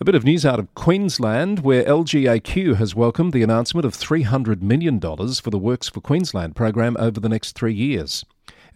A 0.00 0.04
bit 0.04 0.14
of 0.14 0.24
news 0.24 0.46
out 0.46 0.58
of 0.58 0.74
Queensland, 0.74 1.58
where 1.58 1.84
LGAQ 1.84 2.76
has 2.76 2.94
welcomed 2.94 3.34
the 3.34 3.42
announcement 3.42 3.84
of 3.84 3.92
$300 3.92 4.62
million 4.62 4.98
for 4.98 5.50
the 5.50 5.58
Works 5.58 5.90
for 5.90 6.00
Queensland 6.00 6.56
program 6.56 6.96
over 6.98 7.20
the 7.20 7.28
next 7.28 7.52
three 7.52 7.74
years. 7.74 8.24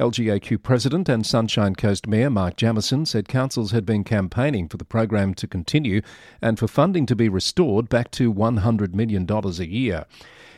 LGAQ 0.00 0.62
President 0.62 1.08
and 1.08 1.24
Sunshine 1.24 1.76
Coast 1.76 2.08
Mayor 2.08 2.30
Mark 2.30 2.56
Jamieson 2.56 3.06
said 3.06 3.28
councils 3.28 3.70
had 3.70 3.86
been 3.86 4.02
campaigning 4.02 4.68
for 4.68 4.76
the 4.76 4.84
program 4.84 5.34
to 5.34 5.46
continue 5.46 6.02
and 6.42 6.58
for 6.58 6.66
funding 6.66 7.06
to 7.06 7.14
be 7.14 7.28
restored 7.28 7.88
back 7.88 8.10
to 8.12 8.32
$100 8.32 8.92
million 8.92 9.24
a 9.30 9.64
year. 9.64 10.04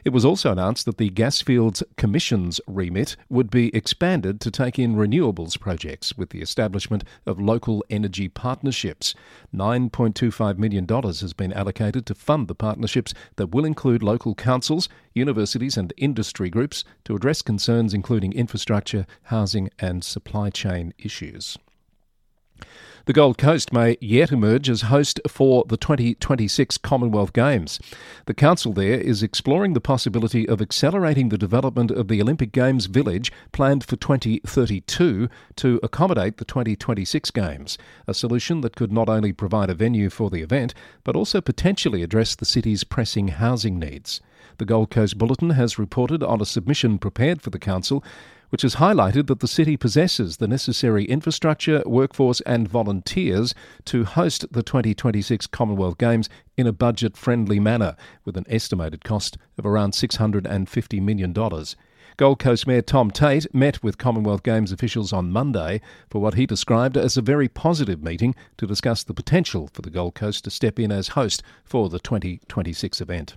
It 0.07 0.13
was 0.13 0.25
also 0.25 0.53
announced 0.53 0.87
that 0.87 0.99
the 0.99 1.11
Gasfields 1.11 1.83
Commission's 1.97 2.61
remit 2.69 3.17
would 3.29 3.51
be 3.51 3.75
expanded 3.75 4.41
to 4.41 4.53
take 4.53 4.79
in 4.79 4.95
renewables 4.95 5.59
projects 5.59 6.17
with 6.17 6.31
the 6.31 6.41
establishment 6.41 7.03
of 7.27 7.41
local 7.41 7.85
energy 7.91 8.29
partnerships. 8.29 9.17
$9.25 9.53 10.59
million 10.59 10.87
has 10.89 11.33
been 11.33 11.53
allocated 11.53 12.07
to 12.07 12.15
fund 12.15 12.47
the 12.47 12.55
partnerships 12.55 13.15
that 13.35 13.49
will 13.49 13.65
include 13.65 14.01
local 14.01 14.37
councils, 14.37 14.89
universities, 15.17 15.77
and 15.77 15.93
industry 15.97 16.51
groups 16.51 16.85
to 17.05 17.17
address 17.17 17.43
concerns 17.43 17.95
including 17.95 18.33
infrastructure, 18.33 19.07
housing, 19.25 19.71
and 19.79 20.05
supply 20.05 20.51
chain 20.51 20.93
issues. 20.99 21.57
The 23.07 23.13
Gold 23.13 23.39
Coast 23.39 23.73
may 23.73 23.97
yet 24.01 24.33
emerge 24.33 24.69
as 24.69 24.83
host 24.83 25.21
for 25.29 25.65
the 25.69 25.77
2026 25.77 26.77
Commonwealth 26.79 27.33
Games. 27.33 27.79
The 28.25 28.35
council 28.35 28.73
there 28.73 28.99
is 28.99 29.23
exploring 29.23 29.75
the 29.75 29.81
possibility 29.81 30.49
of 30.49 30.61
accelerating 30.61 31.29
the 31.29 31.39
development 31.39 31.93
of 31.93 32.09
the 32.09 32.21
Olympic 32.21 32.51
Games 32.51 32.87
village 32.87 33.31
planned 33.53 33.85
for 33.85 33.95
2032 33.95 35.29
to 35.55 35.81
accommodate 35.85 36.39
the 36.39 36.45
2026 36.45 37.31
Games, 37.31 37.79
a 38.09 38.13
solution 38.13 38.61
that 38.63 38.75
could 38.75 38.91
not 38.91 39.09
only 39.09 39.33
provide 39.33 39.71
a 39.71 39.75
venue 39.75 40.11
for 40.11 40.29
the 40.29 40.43
event, 40.43 40.75
but 41.05 41.15
also 41.15 41.41
potentially 41.41 42.03
address 42.03 42.35
the 42.35 42.45
city's 42.45 42.83
pressing 42.83 43.29
housing 43.29 43.79
needs. 43.79 44.21
The 44.59 44.65
Gold 44.65 44.91
Coast 44.91 45.19
Bulletin 45.19 45.51
has 45.51 45.79
reported 45.79 46.23
on 46.23 46.41
a 46.41 46.47
submission 46.47 46.99
prepared 46.99 47.43
for 47.43 47.51
the 47.51 47.59
council 47.59 48.03
which 48.51 48.63
has 48.63 48.77
highlighted 48.77 49.27
that 49.27 49.41
the 49.41 49.49
city 49.49 49.77
possesses 49.77 50.37
the 50.37 50.49
necessary 50.49 51.05
infrastructure, 51.05 51.83
workforce, 51.85 52.41
and 52.43 52.69
volunteers 52.69 53.55
to 53.85 54.05
host 54.05 54.47
the 54.53 54.63
2026 54.63 55.47
Commonwealth 55.49 55.99
Games 55.99 56.29
in 56.57 56.67
a 56.67 56.73
budget 56.73 57.17
friendly 57.17 57.61
manner, 57.61 57.97
with 58.25 58.37
an 58.37 58.47
estimated 58.49 59.05
cost 59.05 59.37
of 59.59 59.67
around 59.67 59.93
$650 59.93 61.03
million. 61.03 61.35
Gold 62.17 62.39
Coast 62.39 62.67
Mayor 62.67 62.81
Tom 62.81 63.11
Tate 63.11 63.53
met 63.55 63.83
with 63.83 63.99
Commonwealth 63.99 64.43
Games 64.43 64.73
officials 64.73 65.13
on 65.13 65.31
Monday 65.31 65.83
for 66.09 66.23
what 66.23 66.35
he 66.35 66.47
described 66.47 66.97
as 66.97 67.19
a 67.19 67.23
very 67.23 67.49
positive 67.49 68.03
meeting 68.03 68.35
to 68.57 68.67
discuss 68.67 69.03
the 69.05 69.13
potential 69.13 69.69
for 69.73 69.83
the 69.83 69.91
Gold 69.91 70.15
Coast 70.15 70.45
to 70.45 70.51
step 70.51 70.79
in 70.79 70.91
as 70.91 71.09
host 71.09 71.43
for 71.65 71.91
the 71.91 71.99
2026 71.99 73.03
event. 73.03 73.35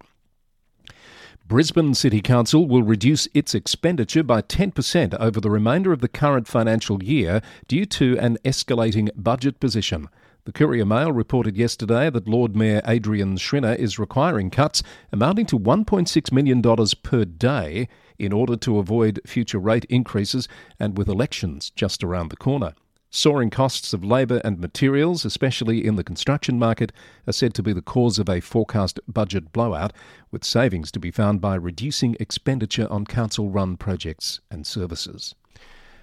Brisbane 1.47 1.95
City 1.95 2.21
Council 2.21 2.67
will 2.67 2.83
reduce 2.83 3.27
its 3.33 3.55
expenditure 3.55 4.21
by 4.21 4.41
10% 4.41 5.15
over 5.19 5.41
the 5.41 5.49
remainder 5.49 5.91
of 5.91 5.99
the 5.99 6.07
current 6.07 6.47
financial 6.47 7.03
year 7.03 7.41
due 7.67 7.85
to 7.85 8.19
an 8.19 8.37
escalating 8.45 9.09
budget 9.15 9.59
position. 9.59 10.09
The 10.45 10.51
Courier 10.51 10.85
Mail 10.85 11.11
reported 11.11 11.57
yesterday 11.57 12.09
that 12.09 12.27
Lord 12.27 12.55
Mayor 12.55 12.81
Adrian 12.85 13.37
Schrinner 13.37 13.75
is 13.75 13.99
requiring 13.99 14.49
cuts 14.49 14.83
amounting 15.11 15.45
to 15.47 15.59
$1.6 15.59 16.31
million 16.31 16.61
per 17.03 17.25
day 17.25 17.87
in 18.17 18.31
order 18.31 18.55
to 18.57 18.77
avoid 18.77 19.19
future 19.25 19.59
rate 19.59 19.85
increases 19.85 20.47
and 20.79 20.97
with 20.97 21.07
elections 21.07 21.71
just 21.71 22.03
around 22.03 22.29
the 22.29 22.37
corner. 22.37 22.73
Soaring 23.11 23.49
costs 23.49 23.91
of 23.91 24.03
labour 24.03 24.39
and 24.43 24.59
materials, 24.59 25.25
especially 25.25 25.83
in 25.83 25.95
the 25.95 26.03
construction 26.03 26.59
market, 26.59 26.91
are 27.25 27.33
said 27.33 27.55
to 27.55 27.63
be 27.63 27.73
the 27.73 27.81
cause 27.81 28.19
of 28.19 28.29
a 28.29 28.39
forecast 28.39 28.99
budget 29.07 29.51
blowout, 29.51 29.93
with 30.29 30.43
savings 30.43 30.91
to 30.91 30.99
be 30.99 31.09
found 31.09 31.41
by 31.41 31.55
reducing 31.55 32.15
expenditure 32.19 32.87
on 32.91 33.05
council 33.05 33.49
run 33.49 33.77
projects 33.77 34.41
and 34.51 34.67
services. 34.67 35.33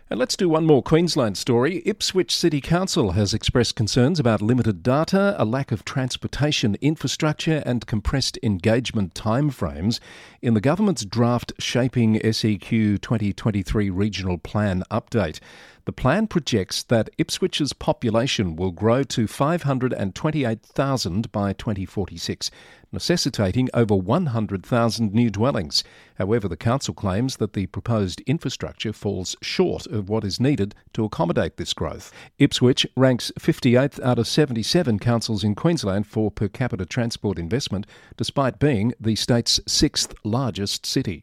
And 0.09 0.21
let's 0.21 0.37
do 0.37 0.49
one 0.49 0.67
more 0.67 0.85
Queensland 0.85 1.37
story. 1.37 1.83
Ipswich 1.85 2.33
City 2.33 2.61
Council 2.61 3.13
has 3.13 3.35
expressed 3.35 3.75
concerns 3.75 4.21
about 4.21 4.41
limited 4.41 4.85
data, 4.85 5.35
a 5.37 5.45
lack 5.45 5.73
of 5.73 5.85
transportation 5.85 6.77
infrastructure, 6.81 7.61
and 7.67 7.87
compressed 7.87 8.39
engagement 8.41 9.15
timeframes 9.15 9.99
in 10.41 10.55
the 10.55 10.61
government's 10.61 11.05
draft 11.05 11.53
Shaping 11.59 12.21
SEQ 12.21 13.01
2023 13.01 13.91
Regional 13.91 14.39
Plan 14.39 14.85
update. 14.93 15.41
The 15.87 15.93
plan 15.93 16.27
projects 16.27 16.83
that 16.83 17.11
Ipswich's 17.17 17.73
population 17.73 18.57
will 18.57 18.73
grow 18.73 19.05
to 19.05 19.29
528,000 19.29 21.31
by 21.31 21.53
2046, 21.53 22.51
necessitating 22.91 23.69
over 23.73 23.95
100,000 23.95 25.15
new 25.15 25.31
dwellings. 25.31 25.85
However, 26.17 26.49
the 26.49 26.57
council 26.57 26.93
claims 26.93 27.37
that 27.37 27.53
the 27.53 27.67
proposed 27.67 28.21
infrastructure 28.23 28.93
falls 28.93 29.37
short 29.41 29.87
of 29.87 30.09
what 30.09 30.25
is 30.25 30.41
needed 30.41 30.75
to 30.95 31.05
accommodate 31.05 31.57
this 31.57 31.73
growth. 31.73 32.13
Ipswich 32.41 32.85
ranks 32.97 33.31
58th 33.39 34.03
out 34.03 34.19
of 34.19 34.27
77 34.27 34.99
councils 34.99 35.45
in 35.45 35.55
Queensland 35.55 36.09
for 36.09 36.33
per 36.33 36.49
capita 36.49 36.85
transport 36.85 37.39
investment, 37.39 37.87
despite 38.17 38.59
being 38.59 38.93
the 38.99 39.15
state's 39.15 39.61
sixth 39.69 40.15
largest 40.25 40.85
city. 40.85 41.23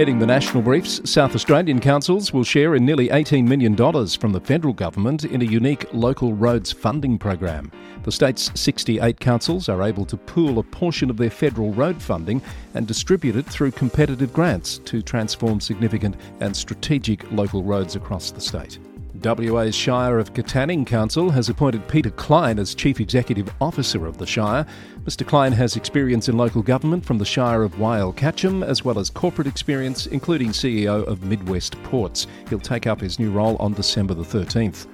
Heading 0.00 0.18
the 0.18 0.24
national 0.24 0.62
briefs, 0.62 0.98
South 1.04 1.34
Australian 1.34 1.78
councils 1.78 2.32
will 2.32 2.42
share 2.42 2.74
in 2.74 2.86
nearly 2.86 3.08
$18 3.08 3.46
million 3.46 3.76
from 3.76 4.32
the 4.32 4.40
federal 4.40 4.72
government 4.72 5.26
in 5.26 5.42
a 5.42 5.44
unique 5.44 5.84
local 5.92 6.32
roads 6.32 6.72
funding 6.72 7.18
program. 7.18 7.70
The 8.04 8.10
state's 8.10 8.50
68 8.58 9.20
councils 9.20 9.68
are 9.68 9.82
able 9.82 10.06
to 10.06 10.16
pool 10.16 10.58
a 10.58 10.62
portion 10.62 11.10
of 11.10 11.18
their 11.18 11.28
federal 11.28 11.74
road 11.74 12.00
funding 12.00 12.40
and 12.72 12.86
distribute 12.86 13.36
it 13.36 13.44
through 13.44 13.72
competitive 13.72 14.32
grants 14.32 14.78
to 14.78 15.02
transform 15.02 15.60
significant 15.60 16.16
and 16.40 16.56
strategic 16.56 17.30
local 17.30 17.62
roads 17.62 17.94
across 17.94 18.30
the 18.30 18.40
state. 18.40 18.78
WA's 19.22 19.74
Shire 19.74 20.18
of 20.18 20.32
Katanning 20.32 20.86
Council 20.86 21.30
has 21.30 21.48
appointed 21.48 21.86
Peter 21.88 22.10
Klein 22.10 22.58
as 22.58 22.74
Chief 22.74 23.00
Executive 23.00 23.52
Officer 23.60 24.06
of 24.06 24.16
the 24.16 24.26
Shire. 24.26 24.66
Mr. 25.04 25.26
Klein 25.26 25.52
has 25.52 25.76
experience 25.76 26.28
in 26.28 26.36
local 26.36 26.62
government 26.62 27.04
from 27.04 27.18
the 27.18 27.24
Shire 27.24 27.62
of 27.62 27.74
Wyalkatchem, 27.74 28.64
as 28.64 28.84
well 28.84 28.98
as 28.98 29.10
corporate 29.10 29.46
experience, 29.46 30.06
including 30.06 30.50
CEO 30.50 31.06
of 31.06 31.22
Midwest 31.22 31.80
Ports. 31.82 32.26
He'll 32.48 32.58
take 32.58 32.86
up 32.86 33.00
his 33.00 33.18
new 33.18 33.30
role 33.30 33.56
on 33.56 33.74
December 33.74 34.14
the 34.14 34.22
13th. 34.22 34.86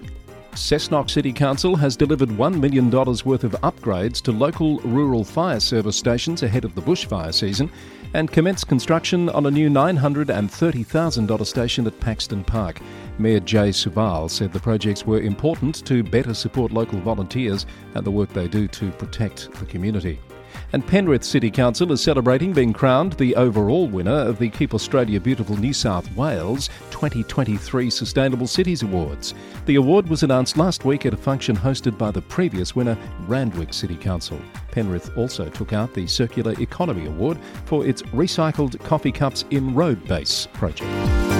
Cessnock 0.56 1.10
City 1.10 1.32
Council 1.32 1.76
has 1.76 1.96
delivered 1.96 2.30
$1 2.30 2.60
million 2.60 2.90
worth 2.90 3.44
of 3.44 3.52
upgrades 3.62 4.22
to 4.22 4.32
local 4.32 4.78
rural 4.80 5.22
fire 5.22 5.60
service 5.60 5.96
stations 5.96 6.42
ahead 6.42 6.64
of 6.64 6.74
the 6.74 6.80
bushfire 6.80 7.32
season 7.32 7.70
and 8.14 8.32
commenced 8.32 8.66
construction 8.66 9.28
on 9.28 9.44
a 9.44 9.50
new 9.50 9.68
$930,000 9.68 11.46
station 11.46 11.86
at 11.86 12.00
Paxton 12.00 12.42
Park. 12.42 12.80
Mayor 13.18 13.40
Jay 13.40 13.70
Suvaal 13.70 14.30
said 14.30 14.52
the 14.52 14.60
projects 14.60 15.06
were 15.06 15.20
important 15.20 15.84
to 15.86 16.02
better 16.02 16.34
support 16.34 16.72
local 16.72 17.00
volunteers 17.00 17.66
and 17.94 18.04
the 18.04 18.10
work 18.10 18.32
they 18.32 18.48
do 18.48 18.68
to 18.68 18.90
protect 18.92 19.52
the 19.54 19.66
community. 19.66 20.18
And 20.72 20.86
Penrith 20.86 21.24
City 21.24 21.50
Council 21.50 21.92
is 21.92 22.00
celebrating 22.00 22.52
being 22.52 22.72
crowned 22.72 23.12
the 23.14 23.36
overall 23.36 23.86
winner 23.88 24.10
of 24.10 24.38
the 24.38 24.48
Keep 24.48 24.74
Australia 24.74 25.20
Beautiful 25.20 25.56
New 25.56 25.72
South 25.72 26.10
Wales 26.16 26.68
2023 26.90 27.90
Sustainable 27.90 28.46
Cities 28.46 28.82
Awards. 28.82 29.34
The 29.66 29.76
award 29.76 30.08
was 30.08 30.22
announced 30.22 30.56
last 30.56 30.84
week 30.84 31.06
at 31.06 31.14
a 31.14 31.16
function 31.16 31.56
hosted 31.56 31.96
by 31.98 32.10
the 32.10 32.22
previous 32.22 32.74
winner, 32.74 32.96
Randwick 33.26 33.72
City 33.72 33.96
Council. 33.96 34.40
Penrith 34.70 35.16
also 35.16 35.48
took 35.48 35.72
out 35.72 35.94
the 35.94 36.06
Circular 36.06 36.54
Economy 36.60 37.06
Award 37.06 37.38
for 37.64 37.86
its 37.86 38.02
recycled 38.02 38.78
coffee 38.80 39.12
cups 39.12 39.44
in 39.50 39.74
road 39.74 40.06
base 40.06 40.48
project. 40.52 41.35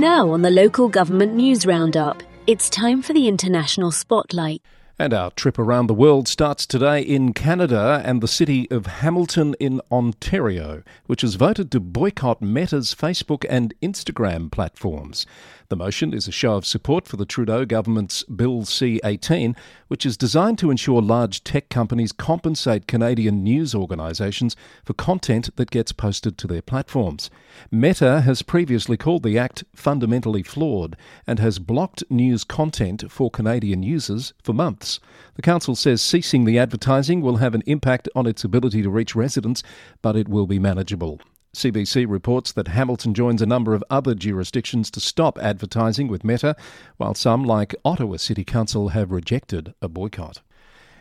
Now 0.00 0.30
on 0.30 0.40
the 0.40 0.50
local 0.50 0.88
government 0.88 1.34
news 1.34 1.66
roundup, 1.66 2.22
it's 2.46 2.70
time 2.70 3.02
for 3.02 3.12
the 3.12 3.28
international 3.28 3.90
spotlight. 3.90 4.62
And 4.98 5.12
our 5.12 5.30
trip 5.32 5.58
around 5.58 5.88
the 5.88 5.94
world 5.94 6.26
starts 6.26 6.64
today 6.66 7.02
in 7.02 7.34
Canada 7.34 8.00
and 8.02 8.22
the 8.22 8.26
city 8.26 8.66
of 8.70 8.86
Hamilton 8.86 9.54
in 9.60 9.82
Ontario, 9.92 10.82
which 11.04 11.20
has 11.20 11.34
voted 11.34 11.70
to 11.72 11.80
boycott 11.80 12.40
Meta's 12.40 12.94
Facebook 12.94 13.44
and 13.50 13.74
Instagram 13.82 14.50
platforms. 14.50 15.26
The 15.70 15.76
motion 15.76 16.12
is 16.12 16.26
a 16.26 16.32
show 16.32 16.54
of 16.56 16.66
support 16.66 17.06
for 17.06 17.16
the 17.16 17.24
Trudeau 17.24 17.64
government's 17.64 18.24
Bill 18.24 18.64
C 18.64 19.00
18, 19.04 19.54
which 19.86 20.04
is 20.04 20.16
designed 20.16 20.58
to 20.58 20.70
ensure 20.72 21.00
large 21.00 21.44
tech 21.44 21.68
companies 21.68 22.10
compensate 22.10 22.88
Canadian 22.88 23.44
news 23.44 23.72
organisations 23.72 24.56
for 24.84 24.94
content 24.94 25.54
that 25.54 25.70
gets 25.70 25.92
posted 25.92 26.36
to 26.38 26.48
their 26.48 26.60
platforms. 26.60 27.30
Meta 27.70 28.22
has 28.22 28.42
previously 28.42 28.96
called 28.96 29.22
the 29.22 29.38
act 29.38 29.62
fundamentally 29.72 30.42
flawed 30.42 30.96
and 31.24 31.38
has 31.38 31.60
blocked 31.60 32.02
news 32.10 32.42
content 32.42 33.04
for 33.08 33.30
Canadian 33.30 33.84
users 33.84 34.32
for 34.42 34.52
months. 34.52 34.98
The 35.36 35.42
council 35.42 35.76
says 35.76 36.02
ceasing 36.02 36.46
the 36.46 36.58
advertising 36.58 37.20
will 37.20 37.36
have 37.36 37.54
an 37.54 37.62
impact 37.66 38.08
on 38.16 38.26
its 38.26 38.42
ability 38.42 38.82
to 38.82 38.90
reach 38.90 39.14
residents, 39.14 39.62
but 40.02 40.16
it 40.16 40.28
will 40.28 40.48
be 40.48 40.58
manageable. 40.58 41.20
CBC 41.54 42.06
reports 42.08 42.52
that 42.52 42.68
Hamilton 42.68 43.12
joins 43.12 43.42
a 43.42 43.46
number 43.46 43.74
of 43.74 43.82
other 43.90 44.14
jurisdictions 44.14 44.90
to 44.92 45.00
stop 45.00 45.36
advertising 45.38 46.06
with 46.06 46.24
Meta, 46.24 46.54
while 46.96 47.14
some, 47.14 47.44
like 47.44 47.74
Ottawa 47.84 48.18
City 48.18 48.44
Council, 48.44 48.90
have 48.90 49.10
rejected 49.10 49.74
a 49.82 49.88
boycott. 49.88 50.42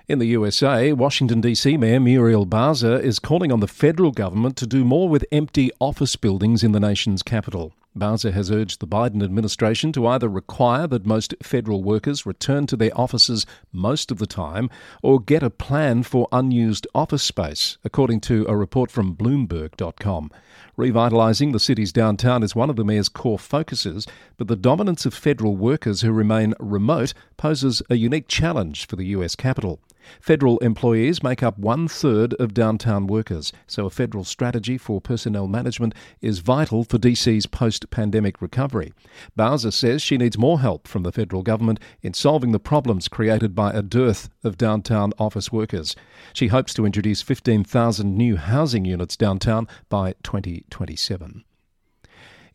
In 0.09 0.17
the 0.17 0.25
USA, 0.25 0.91
Washington, 0.91 1.39
D.C. 1.39 1.77
Mayor 1.77 1.99
Muriel 1.99 2.47
Bowser 2.47 2.97
is 2.99 3.19
calling 3.19 3.51
on 3.51 3.59
the 3.59 3.67
federal 3.67 4.09
government 4.09 4.57
to 4.57 4.65
do 4.65 4.83
more 4.83 5.07
with 5.07 5.23
empty 5.31 5.69
office 5.79 6.15
buildings 6.15 6.63
in 6.63 6.71
the 6.71 6.79
nation's 6.79 7.21
capital. 7.21 7.73
Bowser 7.93 8.31
has 8.31 8.49
urged 8.49 8.79
the 8.79 8.87
Biden 8.87 9.21
administration 9.23 9.91
to 9.91 10.07
either 10.07 10.27
require 10.27 10.87
that 10.87 11.05
most 11.05 11.35
federal 11.43 11.83
workers 11.83 12.25
return 12.25 12.65
to 12.65 12.75
their 12.75 12.89
offices 12.99 13.45
most 13.71 14.09
of 14.09 14.17
the 14.17 14.25
time 14.25 14.71
or 15.03 15.19
get 15.19 15.43
a 15.43 15.51
plan 15.51 16.01
for 16.01 16.27
unused 16.31 16.87
office 16.95 17.21
space, 17.21 17.77
according 17.83 18.19
to 18.21 18.47
a 18.49 18.57
report 18.57 18.89
from 18.89 19.15
Bloomberg.com. 19.15 20.31
Revitalising 20.75 21.51
the 21.51 21.59
city's 21.59 21.93
downtown 21.93 22.41
is 22.41 22.55
one 22.55 22.71
of 22.71 22.77
the 22.77 22.85
mayor's 22.85 23.09
core 23.09 23.37
focuses, 23.37 24.07
but 24.37 24.47
the 24.47 24.55
dominance 24.55 25.05
of 25.05 25.13
federal 25.13 25.55
workers 25.55 26.01
who 26.01 26.11
remain 26.11 26.55
remote 26.59 27.13
poses 27.37 27.83
a 27.91 27.95
unique 27.95 28.27
challenge 28.27 28.87
for 28.87 28.95
the 28.95 29.07
US 29.07 29.35
capital. 29.35 29.79
Federal 30.21 30.57
employees 30.59 31.21
make 31.23 31.43
up 31.43 31.57
one 31.57 31.87
third 31.87 32.33
of 32.35 32.53
downtown 32.53 33.07
workers, 33.07 33.51
so 33.67 33.85
a 33.85 33.89
federal 33.89 34.23
strategy 34.23 34.77
for 34.77 35.01
personnel 35.01 35.47
management 35.47 35.93
is 36.21 36.39
vital 36.39 36.83
for 36.83 36.97
DC's 36.97 37.45
post 37.45 37.89
pandemic 37.89 38.41
recovery. 38.41 38.93
Bowser 39.35 39.71
says 39.71 40.01
she 40.01 40.17
needs 40.17 40.37
more 40.37 40.59
help 40.59 40.87
from 40.87 41.03
the 41.03 41.11
federal 41.11 41.43
government 41.43 41.79
in 42.01 42.13
solving 42.13 42.51
the 42.51 42.59
problems 42.59 43.07
created 43.07 43.55
by 43.55 43.71
a 43.71 43.81
dearth 43.81 44.29
of 44.43 44.57
downtown 44.57 45.11
office 45.19 45.51
workers. 45.51 45.95
She 46.33 46.47
hopes 46.47 46.73
to 46.75 46.85
introduce 46.85 47.21
15,000 47.21 48.15
new 48.15 48.37
housing 48.37 48.85
units 48.85 49.17
downtown 49.17 49.67
by 49.89 50.13
2027. 50.23 51.43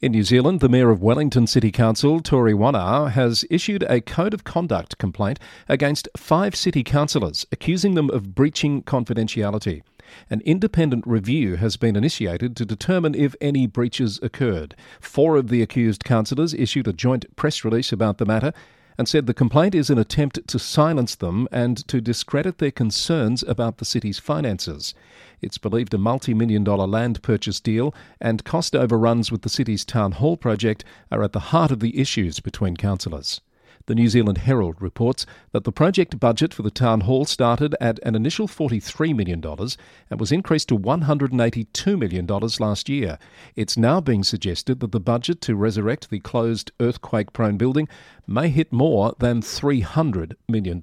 In 0.04 0.12
New 0.12 0.22
Zealand, 0.22 0.60
the 0.60 0.68
Mayor 0.68 0.90
of 0.90 1.00
Wellington 1.00 1.46
City 1.46 1.72
Council, 1.72 2.20
Tory 2.20 2.52
Whanau, 2.52 3.10
has 3.10 3.46
issued 3.48 3.84
a 3.84 4.02
code 4.02 4.34
of 4.34 4.44
conduct 4.44 4.98
complaint 4.98 5.38
against 5.66 6.10
five 6.14 6.54
city 6.54 6.84
councillors, 6.84 7.46
accusing 7.50 7.94
them 7.94 8.10
of 8.10 8.34
breaching 8.34 8.82
confidentiality. 8.82 9.80
An 10.28 10.42
independent 10.42 11.06
review 11.06 11.56
has 11.56 11.78
been 11.78 11.96
initiated 11.96 12.54
to 12.56 12.66
determine 12.66 13.14
if 13.14 13.34
any 13.40 13.66
breaches 13.66 14.20
occurred. 14.22 14.76
Four 15.00 15.36
of 15.36 15.48
the 15.48 15.62
accused 15.62 16.04
councillors 16.04 16.52
issued 16.52 16.86
a 16.86 16.92
joint 16.92 17.34
press 17.34 17.64
release 17.64 17.90
about 17.90 18.18
the 18.18 18.26
matter 18.26 18.52
and 18.96 19.08
said 19.08 19.26
the 19.26 19.34
complaint 19.34 19.74
is 19.74 19.90
an 19.90 19.98
attempt 19.98 20.46
to 20.46 20.58
silence 20.58 21.14
them 21.14 21.48
and 21.50 21.86
to 21.88 22.00
discredit 22.00 22.58
their 22.58 22.70
concerns 22.70 23.42
about 23.42 23.78
the 23.78 23.84
city's 23.84 24.18
finances. 24.18 24.94
It's 25.40 25.58
believed 25.58 25.94
a 25.94 25.98
multi 25.98 26.34
million 26.34 26.64
dollar 26.64 26.86
land 26.86 27.22
purchase 27.22 27.60
deal 27.60 27.94
and 28.20 28.44
cost 28.44 28.74
overruns 28.74 29.32
with 29.32 29.42
the 29.42 29.48
city's 29.48 29.84
town 29.84 30.12
hall 30.12 30.36
project 30.36 30.84
are 31.10 31.22
at 31.22 31.32
the 31.32 31.50
heart 31.50 31.70
of 31.70 31.80
the 31.80 31.98
issues 31.98 32.40
between 32.40 32.76
councillors. 32.76 33.40
The 33.86 33.94
New 33.94 34.08
Zealand 34.08 34.38
Herald 34.38 34.80
reports 34.80 35.26
that 35.52 35.64
the 35.64 35.72
project 35.72 36.18
budget 36.18 36.54
for 36.54 36.62
the 36.62 36.70
town 36.70 37.02
hall 37.02 37.26
started 37.26 37.76
at 37.82 37.98
an 38.02 38.14
initial 38.14 38.48
$43 38.48 39.14
million 39.14 39.44
and 39.44 40.18
was 40.18 40.32
increased 40.32 40.70
to 40.70 40.78
$182 40.78 41.98
million 41.98 42.26
last 42.26 42.88
year. 42.88 43.18
It's 43.54 43.76
now 43.76 44.00
being 44.00 44.24
suggested 44.24 44.80
that 44.80 44.92
the 44.92 45.00
budget 45.00 45.42
to 45.42 45.54
resurrect 45.54 46.08
the 46.08 46.20
closed 46.20 46.72
earthquake 46.80 47.34
prone 47.34 47.58
building 47.58 47.86
may 48.26 48.48
hit 48.48 48.72
more 48.72 49.14
than 49.18 49.42
$300 49.42 50.32
million. 50.48 50.80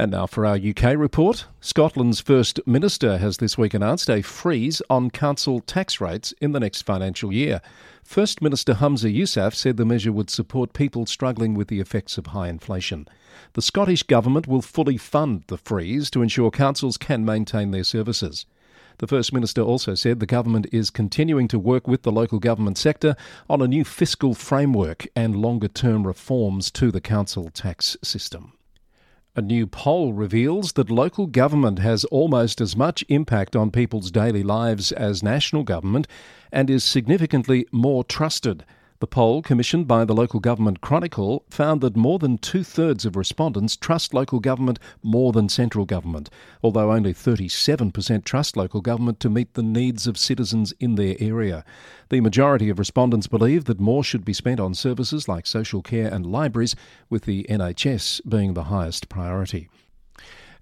And 0.00 0.12
now 0.12 0.26
for 0.26 0.46
our 0.46 0.56
UK 0.56 0.96
report. 0.96 1.46
Scotland's 1.60 2.20
First 2.20 2.60
Minister 2.64 3.18
has 3.18 3.38
this 3.38 3.58
week 3.58 3.74
announced 3.74 4.08
a 4.08 4.22
freeze 4.22 4.80
on 4.88 5.10
council 5.10 5.58
tax 5.58 6.00
rates 6.00 6.32
in 6.40 6.52
the 6.52 6.60
next 6.60 6.82
financial 6.82 7.32
year. 7.32 7.60
First 8.04 8.40
Minister 8.40 8.74
Humza 8.74 9.12
Yousaf 9.12 9.56
said 9.56 9.76
the 9.76 9.84
measure 9.84 10.12
would 10.12 10.30
support 10.30 10.72
people 10.72 11.04
struggling 11.04 11.54
with 11.54 11.66
the 11.66 11.80
effects 11.80 12.16
of 12.16 12.28
high 12.28 12.48
inflation. 12.48 13.08
The 13.54 13.62
Scottish 13.62 14.04
Government 14.04 14.46
will 14.46 14.62
fully 14.62 14.98
fund 14.98 15.42
the 15.48 15.58
freeze 15.58 16.10
to 16.10 16.22
ensure 16.22 16.52
councils 16.52 16.96
can 16.96 17.24
maintain 17.24 17.72
their 17.72 17.82
services. 17.82 18.46
The 18.98 19.08
First 19.08 19.32
Minister 19.32 19.62
also 19.62 19.96
said 19.96 20.20
the 20.20 20.26
government 20.26 20.68
is 20.70 20.90
continuing 20.90 21.48
to 21.48 21.58
work 21.58 21.88
with 21.88 22.02
the 22.02 22.12
local 22.12 22.38
government 22.38 22.78
sector 22.78 23.16
on 23.50 23.60
a 23.60 23.66
new 23.66 23.84
fiscal 23.84 24.34
framework 24.34 25.08
and 25.16 25.34
longer 25.34 25.68
term 25.68 26.06
reforms 26.06 26.70
to 26.72 26.92
the 26.92 27.00
council 27.00 27.50
tax 27.50 27.96
system. 28.04 28.52
A 29.38 29.40
new 29.40 29.68
poll 29.68 30.12
reveals 30.12 30.72
that 30.72 30.90
local 30.90 31.28
government 31.28 31.78
has 31.78 32.02
almost 32.06 32.60
as 32.60 32.76
much 32.76 33.04
impact 33.08 33.54
on 33.54 33.70
people's 33.70 34.10
daily 34.10 34.42
lives 34.42 34.90
as 34.90 35.22
national 35.22 35.62
government 35.62 36.08
and 36.50 36.68
is 36.68 36.82
significantly 36.82 37.64
more 37.70 38.02
trusted. 38.02 38.64
The 39.00 39.06
poll, 39.06 39.42
commissioned 39.42 39.86
by 39.86 40.04
the 40.04 40.12
Local 40.12 40.40
Government 40.40 40.80
Chronicle, 40.80 41.44
found 41.50 41.82
that 41.82 41.94
more 41.94 42.18
than 42.18 42.36
two 42.36 42.64
thirds 42.64 43.06
of 43.06 43.14
respondents 43.14 43.76
trust 43.76 44.12
local 44.12 44.40
government 44.40 44.80
more 45.04 45.30
than 45.30 45.48
central 45.48 45.84
government, 45.84 46.28
although 46.64 46.90
only 46.90 47.14
37% 47.14 48.24
trust 48.24 48.56
local 48.56 48.80
government 48.80 49.20
to 49.20 49.30
meet 49.30 49.54
the 49.54 49.62
needs 49.62 50.08
of 50.08 50.18
citizens 50.18 50.72
in 50.80 50.96
their 50.96 51.14
area. 51.20 51.64
The 52.08 52.20
majority 52.20 52.70
of 52.70 52.80
respondents 52.80 53.28
believe 53.28 53.66
that 53.66 53.78
more 53.78 54.02
should 54.02 54.24
be 54.24 54.32
spent 54.32 54.58
on 54.58 54.74
services 54.74 55.28
like 55.28 55.46
social 55.46 55.80
care 55.80 56.12
and 56.12 56.26
libraries, 56.26 56.74
with 57.08 57.22
the 57.22 57.46
NHS 57.48 58.28
being 58.28 58.54
the 58.54 58.64
highest 58.64 59.08
priority. 59.08 59.68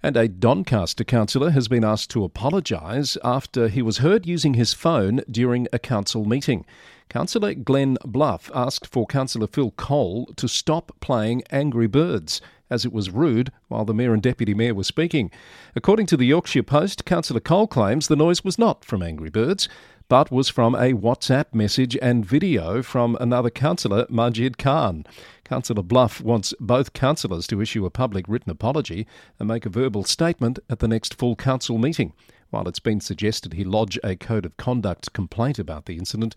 And 0.07 0.17
a 0.17 0.29
Doncaster 0.29 1.03
councillor 1.03 1.51
has 1.51 1.67
been 1.67 1.83
asked 1.83 2.11
to 2.11 2.23
apologise 2.23 3.19
after 3.25 3.67
he 3.67 3.83
was 3.83 3.99
heard 3.99 4.25
using 4.25 4.55
his 4.55 4.73
phone 4.73 5.21
during 5.29 5.67
a 5.73 5.81
council 5.81 6.25
meeting. 6.25 6.65
Councillor 7.09 7.55
Glenn 7.55 7.99
Bluff 8.05 8.49
asked 8.55 8.87
for 8.87 9.09
Councillor 9.09 9.49
Phil 9.49 9.73
Cole 9.73 10.27
to 10.37 10.47
stop 10.47 10.93
playing 11.01 11.43
Angry 11.51 11.89
Birds, 11.89 12.41
as 12.71 12.85
it 12.85 12.93
was 12.93 13.11
rude 13.11 13.51
while 13.67 13.85
the 13.85 13.93
Mayor 13.93 14.15
and 14.15 14.23
Deputy 14.23 14.55
Mayor 14.55 14.77
were 14.77 14.85
speaking. 14.85 15.29
According 15.75 16.07
to 16.07 16.17
the 16.17 16.27
Yorkshire 16.27 16.63
Post, 16.63 17.05
Councillor 17.05 17.41
Cole 17.41 17.67
claims 17.67 18.07
the 18.07 18.15
noise 18.15 18.45
was 18.45 18.61
not 18.61 18.85
from 18.85 19.03
Angry 19.03 19.31
Birds, 19.31 19.69
but 20.09 20.31
was 20.31 20.49
from 20.49 20.75
a 20.75 20.93
WhatsApp 20.93 21.47
message 21.53 21.97
and 22.01 22.25
video 22.25 22.83
from 22.83 23.17
another 23.21 23.51
councillor, 23.51 24.07
Majid 24.09 24.57
Khan. 24.57 25.05
Councillor 25.45 25.83
Bluff 25.83 26.21
wants 26.21 26.55
both 26.61 26.93
councillors 26.93 27.47
to 27.49 27.61
issue 27.61 27.85
a 27.85 27.91
public 27.91 28.25
written 28.29 28.51
apology 28.51 29.07
and 29.39 29.49
make 29.49 29.67
a 29.67 29.71
verbal 29.71 30.05
statement 30.05 30.59
at 30.71 30.79
the 30.79 30.89
next 30.89 31.15
full 31.15 31.35
council 31.35 31.79
meeting. 31.79 32.13
While 32.51 32.69
it's 32.69 32.79
been 32.79 33.01
suggested 33.01 33.55
he 33.55 33.65
lodge 33.65 33.99
a 34.05 34.15
code 34.15 34.47
of 34.47 34.57
conduct 34.57 35.13
complaint 35.13 35.59
about 35.59 35.87
the 35.87 35.99
incident, 35.99 36.37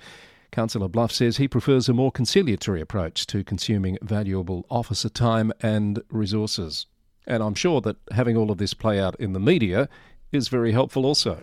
Councillor 0.51 0.87
Bluff 0.87 1.11
says 1.11 1.37
he 1.37 1.47
prefers 1.47 1.87
a 1.87 1.93
more 1.93 2.11
conciliatory 2.11 2.81
approach 2.81 3.27
to 3.27 3.43
consuming 3.43 3.99
valuable 4.01 4.65
officer 4.69 5.09
time 5.09 5.53
and 5.61 6.01
resources. 6.09 6.87
And 7.27 7.43
I'm 7.43 7.53
sure 7.53 7.81
that 7.81 7.97
having 8.11 8.35
all 8.35 8.49
of 8.49 8.57
this 8.57 8.73
play 8.73 8.99
out 8.99 9.15
in 9.19 9.33
the 9.33 9.39
media 9.39 9.87
is 10.31 10.47
very 10.47 10.71
helpful 10.71 11.05
also. 11.05 11.39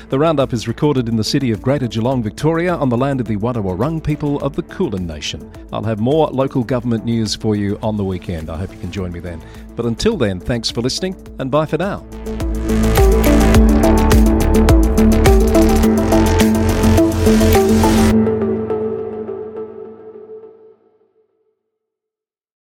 The 0.08 0.20
Roundup 0.20 0.52
is 0.52 0.68
recorded 0.68 1.08
in 1.08 1.16
the 1.16 1.24
city 1.24 1.50
of 1.50 1.60
Greater 1.60 1.88
Geelong, 1.88 2.22
Victoria, 2.22 2.76
on 2.76 2.88
the 2.88 2.96
land 2.96 3.20
of 3.20 3.26
the 3.26 3.34
Wadawurrung 3.36 4.04
people 4.04 4.40
of 4.40 4.54
the 4.54 4.62
Kulin 4.62 5.04
Nation. 5.04 5.50
I'll 5.72 5.82
have 5.82 5.98
more 5.98 6.28
local 6.28 6.62
government 6.62 7.04
news 7.04 7.34
for 7.34 7.56
you 7.56 7.76
on 7.82 7.96
the 7.96 8.04
weekend. 8.04 8.48
I 8.48 8.56
hope 8.56 8.72
you 8.72 8.78
can 8.78 8.92
join 8.92 9.10
me 9.10 9.18
then. 9.18 9.42
But 9.74 9.86
until 9.86 10.16
then, 10.16 10.38
thanks 10.38 10.70
for 10.70 10.80
listening 10.80 11.16
and 11.40 11.50
bye 11.50 11.66
for 11.66 11.78
now. 11.78 12.06